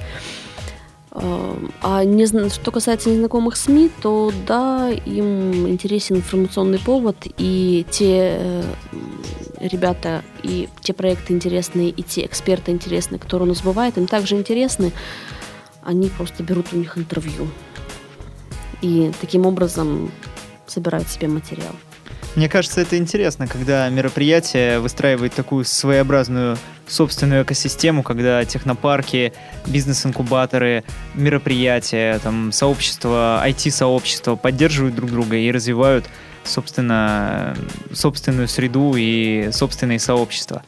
А 1.15 2.03
не, 2.03 2.25
что 2.49 2.71
касается 2.71 3.11
незнакомых 3.11 3.55
СМИ, 3.55 3.91
то 4.01 4.31
да, 4.47 4.89
им 4.89 5.67
интересен 5.67 6.15
информационный 6.17 6.79
повод, 6.79 7.17
и 7.37 7.85
те 7.91 8.37
э, 8.39 8.63
ребята, 9.59 10.23
и 10.41 10.69
те 10.81 10.93
проекты 10.93 11.33
интересные, 11.33 11.89
и 11.89 12.01
те 12.01 12.25
эксперты 12.25 12.71
интересные, 12.71 13.19
которые 13.19 13.45
у 13.45 13.49
нас 13.49 13.61
бывают, 13.61 13.97
им 13.97 14.07
также 14.07 14.35
интересны. 14.35 14.91
Они 15.83 16.09
просто 16.09 16.41
берут 16.41 16.73
у 16.73 16.77
них 16.77 16.97
интервью. 16.97 17.47
И 18.81 19.11
таким 19.21 19.45
образом 19.45 20.11
собирают 20.65 21.07
себе 21.09 21.27
материал. 21.27 21.75
Мне 22.35 22.49
кажется, 22.49 22.81
это 22.81 22.97
интересно, 22.97 23.47
когда 23.47 23.87
мероприятие 23.89 24.79
выстраивает 24.79 25.33
такую 25.33 25.65
своеобразную 25.65 26.57
собственную 26.87 27.43
экосистему, 27.43 28.01
когда 28.01 28.43
технопарки, 28.43 29.33
бизнес-инкубаторы, 29.67 30.83
мероприятия, 31.13 32.17
там, 32.19 32.51
сообщества, 32.51 33.43
IT-сообщества 33.45 34.35
поддерживают 34.35 34.95
друг 34.95 35.11
друга 35.11 35.35
и 35.37 35.51
развивают, 35.51 36.05
собственно, 36.43 37.55
собственную 37.93 38.47
среду 38.47 38.95
и 38.97 39.49
собственные 39.51 39.99
сообщества. 39.99 40.63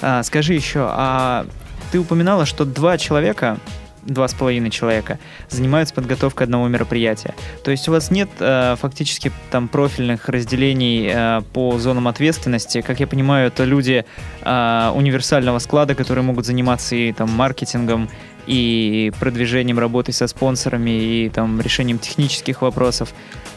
А, 0.00 0.22
скажи 0.22 0.54
еще, 0.54 0.88
а 0.90 1.46
ты 1.92 1.98
упоминала, 1.98 2.46
что 2.46 2.64
два 2.64 2.96
человека 2.96 3.58
два 4.02 4.28
с 4.28 4.34
половиной 4.34 4.70
человека 4.70 5.18
занимаются 5.48 5.94
подготовкой 5.94 6.46
одного 6.46 6.68
мероприятия. 6.68 7.34
То 7.64 7.70
есть 7.70 7.88
у 7.88 7.92
вас 7.92 8.10
нет 8.10 8.28
э, 8.38 8.76
фактически 8.80 9.32
там 9.50 9.68
профильных 9.68 10.28
разделений 10.28 11.10
э, 11.12 11.42
по 11.52 11.78
зонам 11.78 12.08
ответственности. 12.08 12.80
Как 12.80 13.00
я 13.00 13.06
понимаю, 13.06 13.48
это 13.48 13.64
люди 13.64 14.04
э, 14.42 14.92
универсального 14.94 15.58
склада, 15.58 15.94
которые 15.94 16.24
могут 16.24 16.46
заниматься 16.46 16.94
и 16.94 17.12
там 17.12 17.30
маркетингом, 17.30 18.08
и 18.46 19.12
продвижением 19.20 19.78
работы 19.78 20.12
со 20.12 20.26
спонсорами, 20.26 20.90
и 20.90 21.28
там 21.28 21.60
решением 21.60 21.98
технических 21.98 22.62
вопросов. 22.62 23.12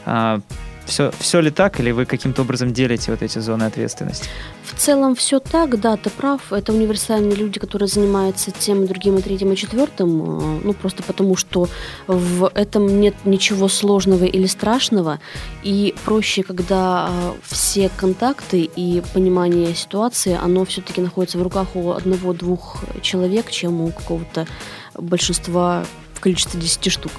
Э, 0.05 0.39
все, 0.85 1.11
все 1.19 1.39
ли 1.39 1.51
так, 1.51 1.79
или 1.79 1.91
вы 1.91 2.05
каким-то 2.05 2.41
образом 2.41 2.73
делите 2.73 3.11
вот 3.11 3.21
эти 3.21 3.39
зоны 3.39 3.63
ответственности? 3.63 4.27
В 4.63 4.79
целом 4.79 5.15
все 5.15 5.39
так, 5.39 5.79
да, 5.79 5.97
ты 5.97 6.09
прав. 6.09 6.51
Это 6.51 6.73
универсальные 6.73 7.35
люди, 7.35 7.59
которые 7.59 7.87
занимаются 7.87 8.51
тем, 8.51 8.87
другим, 8.87 9.17
и 9.17 9.21
третьим, 9.21 9.51
и 9.51 9.55
четвертым. 9.55 10.21
Э, 10.21 10.61
ну, 10.63 10.73
просто 10.73 11.03
потому, 11.03 11.35
что 11.35 11.69
в 12.07 12.51
этом 12.53 12.99
нет 12.99 13.15
ничего 13.25 13.67
сложного 13.67 14.25
или 14.25 14.47
страшного. 14.47 15.19
И 15.63 15.93
проще, 16.05 16.43
когда 16.43 17.09
э, 17.09 17.33
все 17.43 17.89
контакты 17.95 18.69
и 18.75 19.01
понимание 19.13 19.73
ситуации, 19.75 20.37
оно 20.41 20.65
все-таки 20.65 21.01
находится 21.01 21.37
в 21.37 21.43
руках 21.43 21.75
у 21.75 21.91
одного-двух 21.91 22.83
человек, 23.01 23.51
чем 23.51 23.81
у 23.81 23.91
какого-то 23.91 24.47
большинства 24.95 25.85
в 26.13 26.19
количестве 26.19 26.59
10 26.59 26.91
штук. 26.91 27.11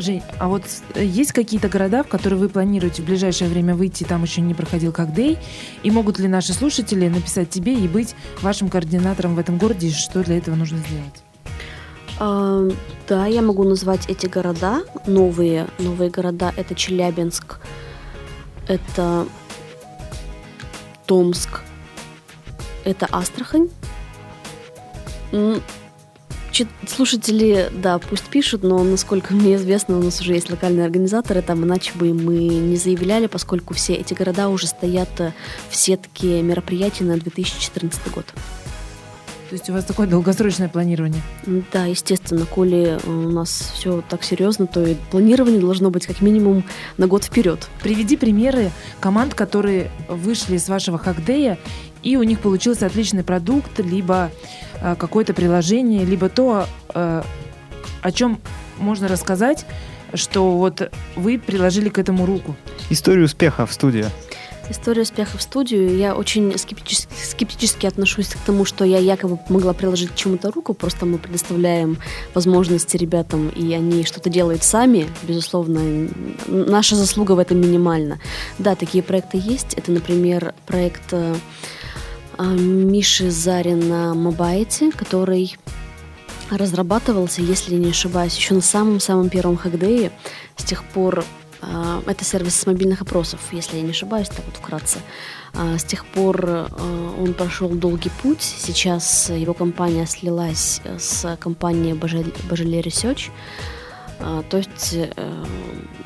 Жень, 0.00 0.22
а 0.38 0.48
вот 0.48 0.62
э, 0.94 1.04
есть 1.04 1.32
какие-то 1.32 1.68
города, 1.68 2.02
в 2.02 2.08
которые 2.08 2.38
вы 2.38 2.48
планируете 2.48 3.02
в 3.02 3.06
ближайшее 3.06 3.50
время 3.50 3.74
выйти, 3.74 4.04
там 4.04 4.22
еще 4.22 4.40
не 4.40 4.54
проходил 4.54 4.92
как 4.92 5.14
дей, 5.14 5.38
и 5.82 5.90
могут 5.90 6.18
ли 6.18 6.28
наши 6.28 6.52
слушатели 6.52 7.08
написать 7.08 7.50
тебе 7.50 7.74
и 7.74 7.86
быть 7.86 8.14
вашим 8.40 8.68
координатором 8.68 9.34
в 9.34 9.38
этом 9.38 9.58
городе, 9.58 9.88
и 9.88 9.92
что 9.92 10.22
для 10.22 10.38
этого 10.38 10.54
нужно 10.54 10.78
сделать? 10.78 11.22
А, 12.18 12.68
да, 13.08 13.26
я 13.26 13.42
могу 13.42 13.64
назвать 13.64 14.08
эти 14.08 14.26
города, 14.26 14.82
новые, 15.06 15.68
новые 15.78 16.10
города, 16.10 16.52
это 16.56 16.74
Челябинск, 16.74 17.60
это 18.68 19.26
Томск, 21.06 21.60
это 22.84 23.06
Астрахань, 23.10 23.68
слушатели, 26.86 27.70
да, 27.72 27.98
пусть 27.98 28.24
пишут, 28.24 28.62
но, 28.62 28.82
насколько 28.82 29.34
мне 29.34 29.56
известно, 29.56 29.98
у 29.98 30.02
нас 30.02 30.20
уже 30.20 30.34
есть 30.34 30.50
локальные 30.50 30.84
организаторы, 30.84 31.42
там 31.42 31.64
иначе 31.64 31.92
бы 31.94 32.12
мы 32.12 32.38
не 32.38 32.76
заявляли, 32.76 33.26
поскольку 33.26 33.74
все 33.74 33.94
эти 33.94 34.14
города 34.14 34.48
уже 34.48 34.66
стоят 34.66 35.20
э, 35.20 35.32
в 35.68 35.76
сетке 35.76 36.42
мероприятий 36.42 37.04
на 37.04 37.16
2014 37.16 38.10
год. 38.12 38.26
То 39.50 39.54
есть 39.54 39.68
у 39.68 39.72
вас 39.72 39.84
такое 39.84 40.06
долгосрочное 40.06 40.68
планирование? 40.68 41.20
Да, 41.72 41.86
естественно, 41.86 42.46
коли 42.46 43.00
у 43.04 43.10
нас 43.10 43.72
все 43.74 44.00
так 44.08 44.22
серьезно, 44.22 44.68
то 44.68 44.86
и 44.86 44.94
планирование 45.10 45.60
должно 45.60 45.90
быть 45.90 46.06
как 46.06 46.20
минимум 46.20 46.62
на 46.98 47.08
год 47.08 47.24
вперед. 47.24 47.68
Приведи 47.82 48.16
примеры 48.16 48.70
команд, 49.00 49.34
которые 49.34 49.90
вышли 50.08 50.54
из 50.54 50.68
вашего 50.68 50.98
хакдея, 50.98 51.58
и 52.02 52.16
у 52.16 52.22
них 52.22 52.40
получился 52.40 52.86
отличный 52.86 53.24
продукт, 53.24 53.78
либо 53.78 54.30
Э, 54.80 54.96
какое-то 54.96 55.34
приложение, 55.34 56.04
либо 56.04 56.28
то, 56.28 56.66
э, 56.94 57.22
о 58.02 58.12
чем 58.12 58.40
можно 58.78 59.08
рассказать, 59.08 59.66
что 60.14 60.56
вот 60.56 60.90
вы 61.16 61.38
приложили 61.38 61.88
к 61.90 61.98
этому 61.98 62.26
руку. 62.26 62.56
Историю 62.88 63.26
успеха 63.26 63.66
в 63.66 63.72
студию. 63.72 64.06
История 64.70 65.02
успеха 65.02 65.36
в 65.36 65.42
студию. 65.42 65.96
Я 65.96 66.14
очень 66.14 66.56
скептически, 66.56 67.12
скептически 67.24 67.86
отношусь 67.86 68.28
к 68.28 68.38
тому, 68.38 68.64
что 68.64 68.84
я 68.84 68.98
якобы 68.98 69.38
могла 69.48 69.72
приложить 69.72 70.12
к 70.12 70.14
чему-то 70.14 70.50
руку. 70.52 70.74
Просто 70.74 71.06
мы 71.06 71.18
предоставляем 71.18 71.98
возможности 72.34 72.96
ребятам, 72.96 73.48
и 73.48 73.72
они 73.74 74.04
что-то 74.04 74.30
делают 74.30 74.62
сами. 74.62 75.08
Безусловно, 75.24 76.08
наша 76.46 76.94
заслуга 76.94 77.32
в 77.32 77.40
этом 77.40 77.60
минимальна. 77.60 78.20
Да, 78.58 78.76
такие 78.76 79.02
проекты 79.02 79.40
есть. 79.42 79.74
Это, 79.74 79.90
например, 79.90 80.54
проект 80.66 81.12
э, 81.12 81.34
Миши 82.44 83.30
Зарина 83.30 84.14
Мобайте, 84.14 84.90
который 84.92 85.56
разрабатывался, 86.50 87.42
если 87.42 87.74
не 87.74 87.90
ошибаюсь, 87.90 88.36
еще 88.36 88.54
на 88.54 88.60
самом-самом 88.60 89.28
первом 89.28 89.56
хакдее. 89.56 90.10
С 90.56 90.64
тех 90.64 90.82
пор 90.84 91.24
а, 91.62 92.02
это 92.06 92.24
сервис 92.24 92.66
мобильных 92.66 93.02
опросов, 93.02 93.40
если 93.52 93.76
я 93.76 93.82
не 93.82 93.90
ошибаюсь, 93.90 94.28
так 94.28 94.44
вот 94.46 94.56
вкратце. 94.56 94.98
А, 95.54 95.78
с 95.78 95.84
тех 95.84 96.06
пор 96.06 96.68
он 97.18 97.34
прошел 97.34 97.68
долгий 97.68 98.10
путь. 98.22 98.42
Сейчас 98.42 99.30
его 99.30 99.54
компания 99.54 100.06
слилась 100.06 100.80
с 100.98 101.36
компанией 101.38 101.94
Бажеле 101.94 102.80
Research. 102.80 103.30
А, 104.22 104.42
то 104.42 104.58
есть 104.58 104.94
э, 104.94 105.44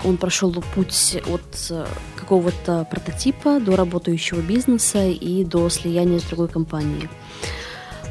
он 0.04 0.16
прошел 0.16 0.52
путь 0.74 1.16
от 1.26 1.66
э, 1.70 1.86
какого-то 2.16 2.86
прототипа 2.90 3.60
до 3.60 3.76
работающего 3.76 4.40
бизнеса 4.40 5.06
и 5.06 5.44
до 5.44 5.68
слияния 5.68 6.20
с 6.20 6.24
другой 6.24 6.48
компанией. 6.48 7.08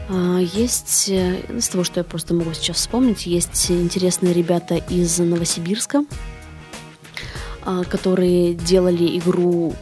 А, 0.10 0.40
есть, 0.40 1.10
э, 1.10 1.40
из 1.58 1.70
того, 1.70 1.84
что 1.84 2.02
я 2.02 2.04
просто 2.04 2.34
могу 2.34 2.54
сейчас 2.54 2.78
вспомнить, 2.78 3.26
есть 3.26 3.72
интересные 3.72 4.34
ребята 4.34 4.76
из 4.76 5.18
Новосибирска, 5.20 6.04
а, 7.64 7.84
которые 7.86 8.54
делали 8.54 9.18
игру 9.18 9.74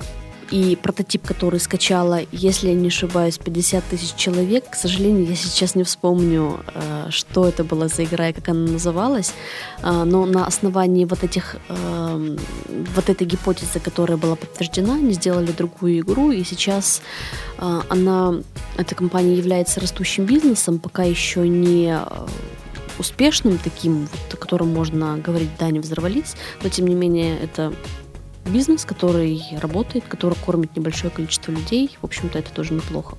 и 0.51 0.75
прототип, 0.75 1.25
который 1.25 1.59
скачала, 1.59 2.19
если 2.31 2.67
я 2.67 2.73
не 2.73 2.89
ошибаюсь, 2.89 3.37
50 3.37 3.83
тысяч 3.85 4.15
человек. 4.15 4.69
К 4.69 4.75
сожалению, 4.75 5.25
я 5.25 5.35
сейчас 5.35 5.75
не 5.75 5.83
вспомню, 5.83 6.59
э, 6.73 7.07
что 7.09 7.47
это 7.47 7.63
была 7.63 7.87
за 7.87 8.03
игра 8.03 8.29
и 8.29 8.33
как 8.33 8.49
она 8.49 8.71
называлась, 8.71 9.33
э, 9.81 10.03
но 10.03 10.25
на 10.25 10.45
основании 10.45 11.05
вот 11.05 11.23
этих, 11.23 11.55
э, 11.69 12.37
вот 12.95 13.09
этой 13.09 13.25
гипотезы, 13.25 13.79
которая 13.79 14.17
была 14.17 14.35
подтверждена, 14.35 14.95
они 14.95 15.13
сделали 15.13 15.51
другую 15.51 15.99
игру, 15.99 16.31
и 16.31 16.43
сейчас 16.43 17.01
она, 17.89 18.33
эта 18.77 18.95
компания 18.95 19.35
является 19.35 19.79
растущим 19.79 20.25
бизнесом, 20.25 20.79
пока 20.79 21.03
еще 21.03 21.47
не 21.47 21.95
успешным 22.97 23.57
таким, 23.57 24.07
вот, 24.11 24.33
о 24.33 24.37
котором 24.37 24.73
можно 24.73 25.17
говорить, 25.17 25.49
да, 25.59 25.69
не 25.69 25.79
взорвались, 25.79 26.35
но 26.63 26.69
тем 26.69 26.87
не 26.87 26.95
менее 26.95 27.37
это 27.37 27.73
бизнес, 28.45 28.85
который 28.85 29.41
работает, 29.59 30.05
который 30.07 30.35
кормит 30.35 30.75
небольшое 30.75 31.11
количество 31.11 31.51
людей. 31.51 31.97
В 32.01 32.05
общем-то, 32.05 32.39
это 32.39 32.51
тоже 32.51 32.73
неплохо. 32.73 33.17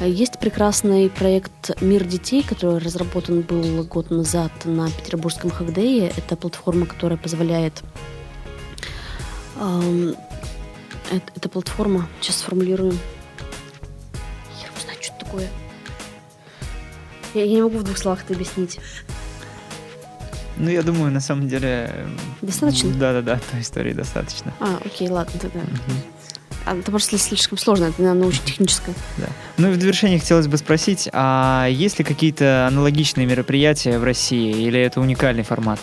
Есть 0.00 0.38
прекрасный 0.38 1.10
проект 1.10 1.82
«Мир 1.82 2.04
детей», 2.04 2.42
который 2.42 2.78
разработан 2.78 3.42
был 3.42 3.84
год 3.84 4.10
назад 4.10 4.50
на 4.64 4.90
Петербургском 4.90 5.50
Хагдее. 5.50 6.10
Это 6.16 6.36
платформа, 6.36 6.86
которая 6.86 7.18
позволяет... 7.18 7.82
Эм, 9.60 10.16
это, 11.10 11.32
это 11.36 11.48
платформа, 11.50 12.08
сейчас 12.20 12.36
сформулируем. 12.36 12.98
Я 14.62 14.68
не 14.74 14.82
знаю, 14.82 14.98
что 15.02 15.12
это 15.12 15.24
такое. 15.26 15.48
Я, 17.34 17.44
я 17.44 17.54
не 17.56 17.62
могу 17.62 17.76
в 17.76 17.82
двух 17.82 17.98
словах 17.98 18.24
это 18.24 18.32
объяснить. 18.32 18.78
Ну, 20.60 20.68
я 20.68 20.82
думаю, 20.82 21.10
на 21.10 21.20
самом 21.20 21.48
деле... 21.48 21.90
Достаточно? 22.42 22.90
Да-да-да, 22.90 23.40
той 23.50 23.62
истории 23.62 23.94
достаточно. 23.94 24.52
А, 24.60 24.78
окей, 24.84 25.08
ладно, 25.08 25.32
тогда. 25.40 25.60
Угу. 25.60 25.92
А, 26.66 26.76
это 26.76 26.90
просто 26.90 27.16
слишком 27.16 27.56
сложно, 27.56 27.86
это, 27.86 28.02
наверное, 28.02 28.28
очень 28.28 28.44
техническое. 28.44 28.94
Да. 29.16 29.26
Ну 29.56 29.72
и 29.72 29.76
в 29.76 29.80
завершение 29.80 30.18
хотелось 30.18 30.48
бы 30.48 30.58
спросить, 30.58 31.08
а 31.14 31.66
есть 31.70 31.98
ли 31.98 32.04
какие-то 32.04 32.66
аналогичные 32.66 33.26
мероприятия 33.26 33.98
в 33.98 34.04
России, 34.04 34.66
или 34.66 34.78
это 34.78 35.00
уникальный 35.00 35.44
формат? 35.44 35.80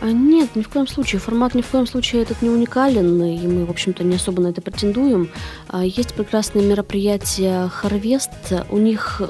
А, 0.00 0.10
нет, 0.10 0.56
ни 0.56 0.62
в 0.62 0.70
коем 0.70 0.86
случае. 0.86 1.20
Формат 1.20 1.54
ни 1.54 1.60
в 1.60 1.66
коем 1.66 1.86
случае 1.86 2.22
этот 2.22 2.40
не 2.40 2.48
уникален, 2.48 3.22
и 3.22 3.46
мы, 3.46 3.66
в 3.66 3.70
общем-то, 3.70 4.02
не 4.02 4.16
особо 4.16 4.40
на 4.42 4.48
это 4.48 4.62
претендуем. 4.62 5.28
А, 5.68 5.84
есть 5.84 6.14
прекрасные 6.14 6.64
мероприятия 6.64 7.70
Harvest, 7.82 8.66
у 8.70 8.78
них 8.78 9.20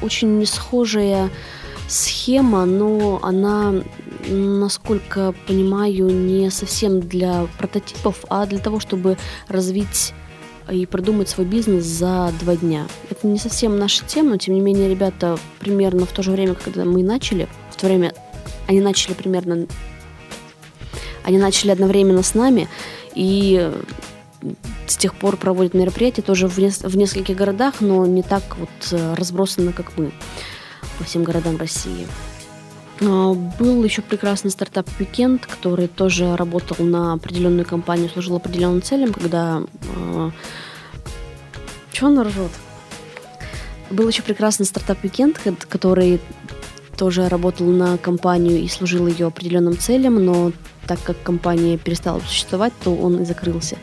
очень 0.00 0.46
схожая 0.46 1.28
схема, 1.92 2.64
но 2.64 3.20
она, 3.22 3.74
насколько 4.28 5.34
понимаю, 5.46 6.06
не 6.06 6.50
совсем 6.50 7.00
для 7.00 7.46
прототипов, 7.58 8.24
а 8.30 8.46
для 8.46 8.58
того, 8.58 8.80
чтобы 8.80 9.18
развить 9.48 10.14
и 10.70 10.86
продумать 10.86 11.28
свой 11.28 11.44
бизнес 11.44 11.84
за 11.84 12.32
два 12.40 12.56
дня. 12.56 12.86
Это 13.10 13.26
не 13.26 13.38
совсем 13.38 13.78
наша 13.78 14.04
тема, 14.06 14.30
но 14.30 14.36
тем 14.38 14.54
не 14.54 14.60
менее 14.60 14.88
ребята 14.88 15.38
примерно 15.58 16.06
в 16.06 16.12
то 16.12 16.22
же 16.22 16.30
время, 16.30 16.54
когда 16.54 16.84
мы 16.84 17.02
начали, 17.02 17.48
в 17.70 17.76
то 17.76 17.86
время 17.86 18.14
они 18.66 18.80
начали 18.80 19.12
примерно, 19.12 19.66
они 21.24 21.38
начали 21.38 21.72
одновременно 21.72 22.22
с 22.22 22.34
нами, 22.34 22.68
и 23.14 23.70
с 24.86 24.96
тех 24.96 25.14
пор 25.14 25.36
проводят 25.36 25.74
мероприятия 25.74 26.22
тоже 26.22 26.48
в, 26.48 26.58
нес- 26.58 26.82
в 26.82 26.96
нескольких 26.96 27.36
городах, 27.36 27.74
но 27.80 28.06
не 28.06 28.22
так 28.22 28.56
вот 28.58 28.70
э, 28.90 29.14
разбросано, 29.14 29.72
как 29.72 29.96
мы 29.96 30.10
по 31.02 31.08
всем 31.08 31.24
городам 31.24 31.56
России. 31.56 32.06
А, 33.00 33.34
был 33.34 33.82
еще 33.82 34.02
прекрасный 34.02 34.52
стартап 34.52 34.88
Weekend, 35.00 35.40
который 35.40 35.88
тоже 35.88 36.36
работал 36.36 36.84
на 36.84 37.14
определенную 37.14 37.66
компанию, 37.66 38.08
служил 38.08 38.36
определенным 38.36 38.82
целям, 38.82 39.12
когда... 39.12 39.62
Э, 39.96 40.30
чего 41.90 42.06
он 42.08 42.20
ржет? 42.20 42.52
Был 43.90 44.06
еще 44.06 44.22
прекрасный 44.22 44.64
стартап 44.64 45.02
Weekend, 45.02 45.66
который 45.68 46.20
тоже 46.96 47.28
работал 47.28 47.66
на 47.66 47.98
компанию 47.98 48.60
и 48.60 48.68
служил 48.68 49.08
ее 49.08 49.26
определенным 49.26 49.76
целям, 49.76 50.24
но 50.24 50.52
так 50.86 51.02
как 51.02 51.22
компания 51.22 51.78
перестала 51.78 52.20
существовать, 52.20 52.72
то 52.82 52.94
он 52.94 53.22
и 53.22 53.24
закрылся. 53.24 53.76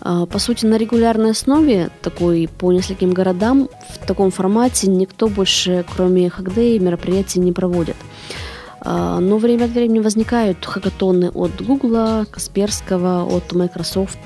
А, 0.00 0.26
по 0.26 0.38
сути, 0.38 0.66
на 0.66 0.76
регулярной 0.76 1.30
основе, 1.30 1.90
такой 2.02 2.48
по 2.58 2.72
нескольким 2.72 3.12
городам, 3.12 3.68
в 3.88 4.06
таком 4.06 4.30
формате 4.30 4.88
никто 4.88 5.28
больше, 5.28 5.84
кроме 5.94 6.30
Хагдей, 6.30 6.78
мероприятий 6.78 7.40
не 7.40 7.52
проводит. 7.52 7.96
А, 8.80 9.18
но 9.18 9.38
время 9.38 9.64
от 9.64 9.72
времени 9.72 9.98
возникают 9.98 10.64
хакатоны 10.64 11.30
от 11.30 11.60
Гугла, 11.60 12.24
Касперского, 12.30 13.24
от 13.24 13.52
Microsoft, 13.52 14.18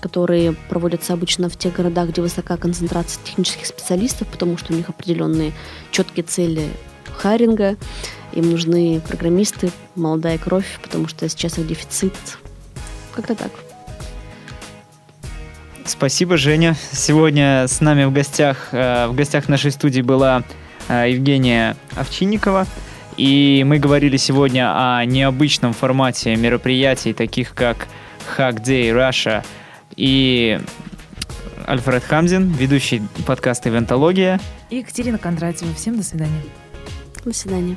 которые 0.00 0.54
проводятся 0.68 1.12
обычно 1.12 1.48
в 1.48 1.56
тех 1.56 1.74
городах, 1.74 2.08
где 2.08 2.20
высока 2.20 2.56
концентрация 2.56 3.22
технических 3.24 3.66
специалистов, 3.66 4.26
потому 4.26 4.58
что 4.58 4.72
у 4.72 4.76
них 4.76 4.88
определенные 4.88 5.52
четкие 5.92 6.24
цели 6.24 6.70
хайринга, 7.16 7.76
им 8.32 8.50
нужны 8.50 9.00
программисты, 9.06 9.70
молодая 9.94 10.38
кровь, 10.38 10.78
потому 10.82 11.08
что 11.08 11.28
сейчас 11.28 11.58
их 11.58 11.66
дефицит. 11.66 12.14
Как-то 13.12 13.34
так. 13.34 13.50
Спасибо, 15.84 16.36
Женя. 16.36 16.76
Сегодня 16.92 17.66
с 17.66 17.80
нами 17.80 18.04
в 18.04 18.12
гостях, 18.12 18.68
э, 18.72 19.08
в 19.08 19.14
гостях 19.14 19.48
нашей 19.48 19.72
студии 19.72 20.02
была 20.02 20.44
э, 20.88 21.10
Евгения 21.10 21.76
Овчинникова. 21.96 22.66
И 23.16 23.64
мы 23.66 23.78
говорили 23.78 24.16
сегодня 24.16 24.72
о 24.72 25.04
необычном 25.04 25.72
формате 25.72 26.36
мероприятий, 26.36 27.12
таких 27.12 27.54
как 27.54 27.88
Hack 28.36 28.62
Day 28.64 28.90
Russia 28.92 29.44
и 29.96 30.60
Альфред 31.66 32.04
Хамзин, 32.04 32.52
ведущий 32.52 33.02
подкаста 33.26 33.68
«Ивентология». 33.68 34.40
И 34.70 34.76
Екатерина 34.76 35.18
Кондратьева. 35.18 35.74
Всем 35.74 35.96
до 35.96 36.02
свидания. 36.02 36.42
До 37.24 37.32
свидания. 37.34 37.76